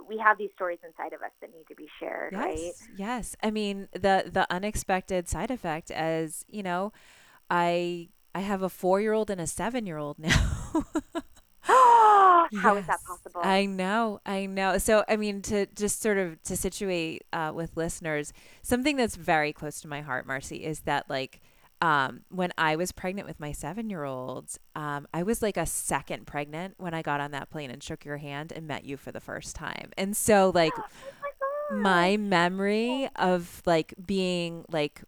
[0.07, 2.57] we have these stories inside of us that need to be shared, right?
[2.57, 3.35] Yes, yes.
[3.43, 6.93] I mean the the unexpected side effect, as you know,
[7.49, 10.29] I I have a four year old and a seven year old now.
[12.61, 13.41] How is that possible?
[13.43, 14.77] I know, I know.
[14.77, 19.53] So, I mean, to just sort of to situate uh, with listeners, something that's very
[19.53, 21.41] close to my heart, Marci, is that like
[21.83, 25.65] um, when I was pregnant with my seven year old, um, I was like a
[25.65, 28.95] second pregnant when I got on that plane and shook your hand and met you
[28.95, 29.91] for the first time.
[29.97, 30.83] And so, like, oh
[31.75, 35.01] my my memory of like being like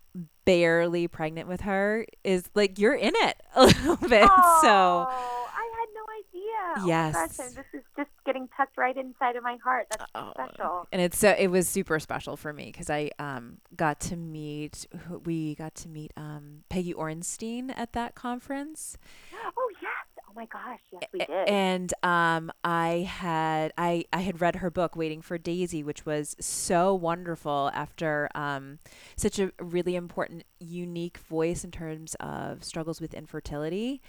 [0.44, 4.30] barely pregnant with her is like you're in it a little bit.
[4.62, 5.45] so had no
[6.86, 7.14] Yes.
[7.14, 9.88] gosh, this is just getting tucked right inside of my heart.
[9.92, 10.88] That's Oh, special.
[10.92, 14.86] and it's so it was super special for me because I um got to meet
[15.24, 18.98] we got to meet um Peggy Orenstein at that conference
[19.58, 19.92] Oh yes.
[20.28, 20.80] Oh my gosh.
[20.92, 21.30] Yes, we did.
[21.48, 26.36] and um I had I I had read her book Waiting for Daisy which was
[26.42, 28.80] so wonderful after um
[29.16, 34.02] such a really important unique voice in terms of struggles with infertility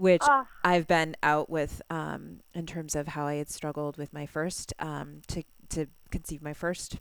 [0.00, 4.14] which oh, I've been out with um, in terms of how I had struggled with
[4.14, 6.98] my first um, to to conceive my first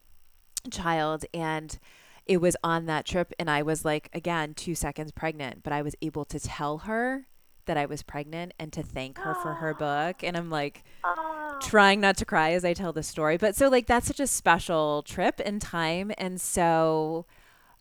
[0.70, 1.80] child, and
[2.26, 5.82] it was on that trip, and I was like again two seconds pregnant, but I
[5.82, 7.28] was able to tell her
[7.66, 11.58] that I was pregnant and to thank her for her book, and I'm like oh.
[11.62, 14.28] trying not to cry as I tell the story, but so like that's such a
[14.28, 17.26] special trip in time, and so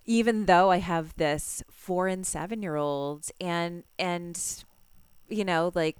[0.07, 4.65] even though I have this four and seven year olds and and
[5.29, 5.97] you know like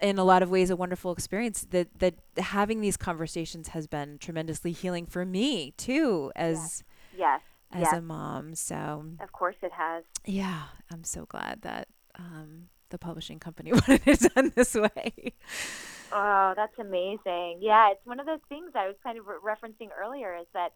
[0.00, 4.18] in a lot of ways a wonderful experience that that having these conversations has been
[4.18, 6.82] tremendously healing for me too as
[7.16, 7.40] yes.
[7.72, 7.92] as yes.
[7.92, 10.04] a mom so Of course it has.
[10.24, 11.88] yeah i'm so glad that
[12.18, 15.32] um the publishing company wanted it done this way
[16.16, 17.58] Oh, that's amazing.
[17.60, 20.68] Yeah, it's one of those things I was kind of re- referencing earlier is that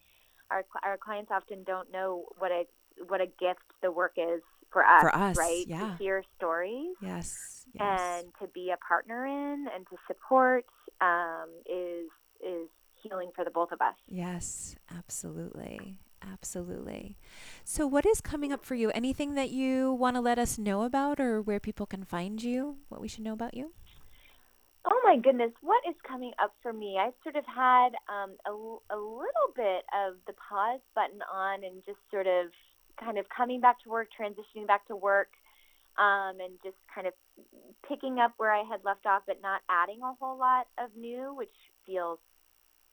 [0.50, 2.64] our our clients often don't know what a
[3.06, 4.40] what a gift the work is
[4.72, 5.64] for us, For us, right?
[5.66, 5.96] yeah.
[5.96, 10.64] To hear stories yes yes and to be a partner in and to support
[11.00, 12.08] um, is
[12.44, 12.68] is
[13.02, 13.94] healing for the both of us.
[14.08, 15.98] Yes, absolutely.
[16.20, 17.16] Absolutely.
[17.64, 18.90] So, what is coming up for you?
[18.90, 22.78] Anything that you want to let us know about or where people can find you?
[22.88, 23.72] What we should know about you?
[24.84, 26.96] Oh my goodness, what is coming up for me?
[27.00, 31.84] I've sort of had um, a, a little bit of the pause button on and
[31.84, 32.46] just sort of
[33.02, 35.28] kind of coming back to work, transitioning back to work,
[35.98, 37.12] um, and just kind of
[37.88, 41.34] picking up where I had left off, but not adding a whole lot of new,
[41.34, 41.54] which
[41.86, 42.18] feels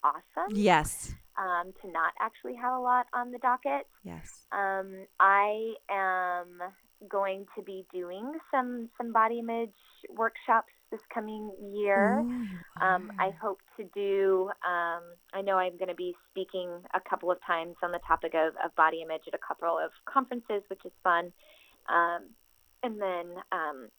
[0.03, 1.13] awesome Yes.
[1.37, 3.87] um, to not actually have a lot on the docket.
[4.03, 4.45] Yes.
[4.51, 6.61] Um, I am
[7.09, 9.73] going to be doing some some body image
[10.09, 12.19] workshops this coming year.
[12.81, 14.49] Um, I hope to do.
[14.65, 18.33] Um, I know I'm going to be speaking a couple of times on the topic
[18.33, 21.31] of, of body image at a couple of conferences, which is fun.
[21.89, 22.31] Um,
[22.83, 23.89] and then um,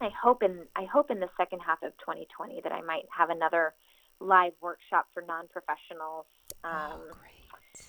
[0.00, 3.30] I hope in I hope in the second half of 2020 that I might have
[3.30, 3.74] another
[4.20, 6.24] live workshop for non-professionals.
[6.64, 7.86] Um, oh, great.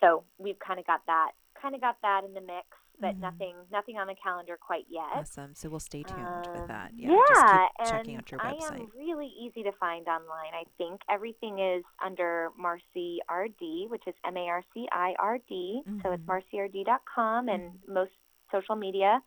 [0.00, 2.66] so we've kind of got that kind of got that in the mix,
[3.00, 3.20] but Mhm.
[3.20, 5.04] nothing nothing on the calendar quite yet.
[5.12, 5.54] Awesome.
[5.54, 6.92] So, we'll stay tuned Um, with that.
[6.94, 7.68] Yeah, Yeah.
[7.78, 8.80] and checking out your I website.
[8.80, 10.54] am really easy to find online.
[10.54, 15.38] I think everything is under Marci RD, which is M A R C I R
[15.38, 15.82] D.
[16.02, 16.26] So it's Mhm.
[16.26, 18.12] marcird.com, and most
[18.50, 19.22] social media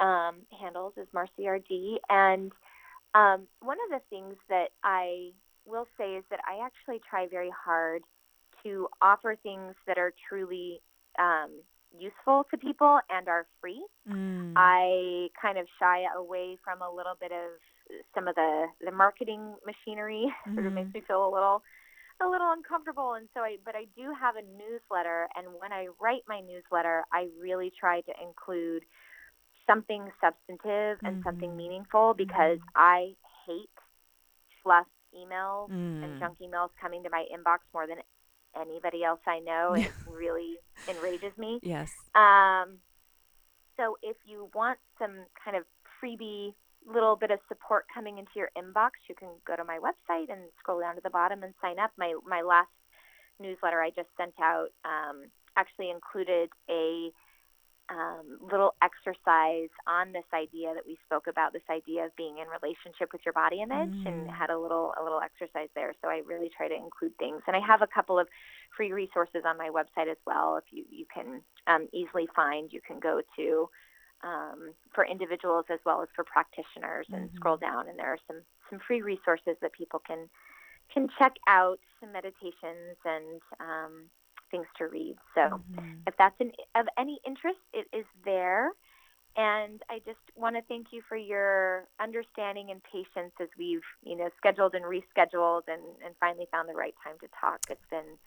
[0.00, 1.98] um, handles is Marci RD.
[2.08, 2.52] And
[3.14, 5.32] um, one of the things that I
[5.64, 8.04] will say is that I actually try very hard
[8.62, 10.80] to offer things that are truly
[11.18, 11.50] um,
[11.96, 13.84] useful to people and are free.
[14.08, 14.54] Mm.
[14.56, 17.60] I kind of shy away from a little bit of
[18.14, 20.26] some of the the marketing machinery.
[20.54, 20.94] sort of makes Mhm.
[20.94, 21.62] me feel a little
[22.20, 25.86] a little uncomfortable and so I but I do have a newsletter and when I
[26.00, 28.84] write my newsletter I really try to include
[29.66, 31.56] something substantive and something Mhm.
[31.56, 32.72] meaningful because Mhm.
[32.74, 33.16] I
[33.46, 33.70] hate
[34.62, 35.70] fluff emails
[36.02, 36.18] and Mm.
[36.18, 38.02] junk emails coming to my inbox more than
[38.60, 40.56] anybody else I know it really
[40.88, 41.60] enrages me.
[41.62, 41.90] Yes.
[42.14, 42.78] Um,
[43.76, 45.64] so if you want some kind of
[46.02, 46.54] freebie
[46.86, 50.40] little bit of support coming into your inbox, you can go to my website and
[50.58, 51.92] scroll down to the bottom and sign up.
[51.96, 52.70] My my last
[53.40, 57.10] newsletter I just sent out um, actually included a
[57.90, 62.46] um, little exercise on this idea that we spoke about, this idea of being in
[62.48, 64.06] relationship with your body image, mm.
[64.06, 65.94] and had a little a little exercise there.
[66.02, 68.28] So I really try to include things, and I have a couple of
[68.76, 70.56] free resources on my website as well.
[70.56, 73.68] If you you can um, easily find, you can go to
[74.22, 77.36] um, for individuals as well as for practitioners, and mm-hmm.
[77.36, 80.28] scroll down, and there are some some free resources that people can
[80.92, 84.08] can check out, some meditations and um,
[84.50, 85.16] things to read.
[85.34, 85.88] So mm-hmm.
[86.06, 88.70] if that's an, of any interest, it is there.
[89.36, 94.16] And I just want to thank you for your understanding and patience as we've, you
[94.16, 97.60] know, scheduled and rescheduled and, and finally found the right time to talk.
[97.70, 98.18] It's been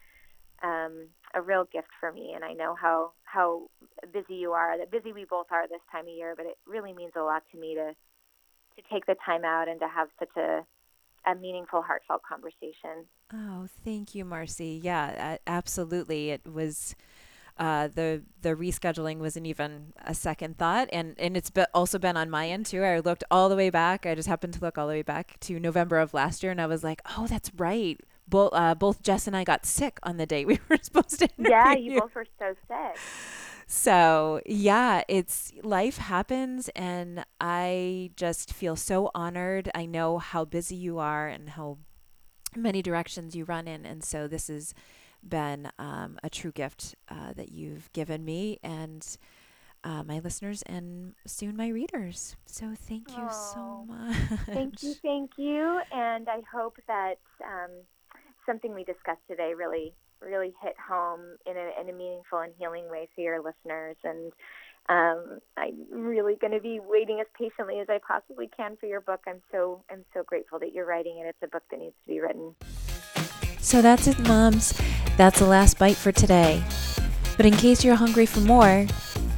[0.63, 3.63] um, a real gift for me, and I know how how
[4.13, 6.33] busy you are, that busy we both are this time of year.
[6.37, 7.93] But it really means a lot to me to
[8.77, 10.63] to take the time out and to have such a
[11.25, 13.05] a meaningful, heartfelt conversation.
[13.33, 14.79] Oh, thank you, Marci.
[14.81, 16.31] Yeah, absolutely.
[16.31, 16.95] It was.
[17.57, 22.17] Uh, the the rescheduling wasn't even a second thought, and and it's be also been
[22.17, 22.81] on my end too.
[22.81, 24.05] I looked all the way back.
[24.05, 26.61] I just happened to look all the way back to November of last year, and
[26.61, 27.99] I was like, oh, that's right.
[28.27, 31.27] Both uh, both Jess and I got sick on the day we were supposed to.
[31.37, 32.97] Yeah, you both were so sick.
[33.73, 39.71] So, yeah, it's life happens, and I just feel so honored.
[39.73, 41.77] I know how busy you are and how
[42.53, 43.85] many directions you run in.
[43.85, 44.73] And so, this has
[45.23, 49.07] been um, a true gift uh, that you've given me and
[49.85, 52.35] uh, my listeners and soon my readers.
[52.45, 54.17] So, thank you oh, so much.
[54.47, 54.95] Thank you.
[54.95, 55.79] Thank you.
[55.93, 57.71] And I hope that um,
[58.45, 62.89] something we discussed today really really hit home in a, in a meaningful and healing
[62.89, 63.95] way for your listeners.
[64.03, 64.31] And
[64.89, 69.01] um, I'm really going to be waiting as patiently as I possibly can for your
[69.01, 69.21] book.
[69.27, 71.27] I'm so I'm so grateful that you're writing it.
[71.27, 72.55] It's a book that needs to be written.
[73.59, 74.79] So that's it, moms.
[75.17, 76.63] That's the last bite for today.
[77.37, 78.87] But in case you're hungry for more,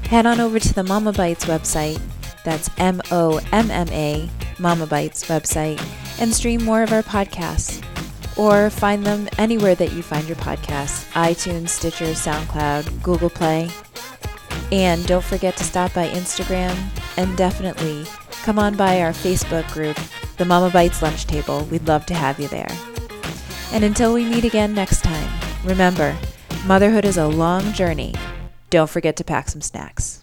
[0.05, 1.99] head on over to the Momma Bites website.
[2.43, 4.29] That's M O M M A,
[4.59, 5.81] Momma Bites website,
[6.21, 7.83] and stream more of our podcasts
[8.37, 13.69] or find them anywhere that you find your podcasts iTunes, Stitcher, SoundCloud, Google Play.
[14.71, 16.75] And don't forget to stop by Instagram
[17.17, 18.05] and definitely
[18.43, 19.97] come on by our Facebook group,
[20.37, 21.65] the Momma Bites Lunch Table.
[21.65, 22.71] We'd love to have you there.
[23.71, 25.29] And until we meet again next time,
[25.63, 26.15] remember,
[26.65, 28.13] motherhood is a long journey.
[28.69, 30.22] Don't forget to pack some snacks.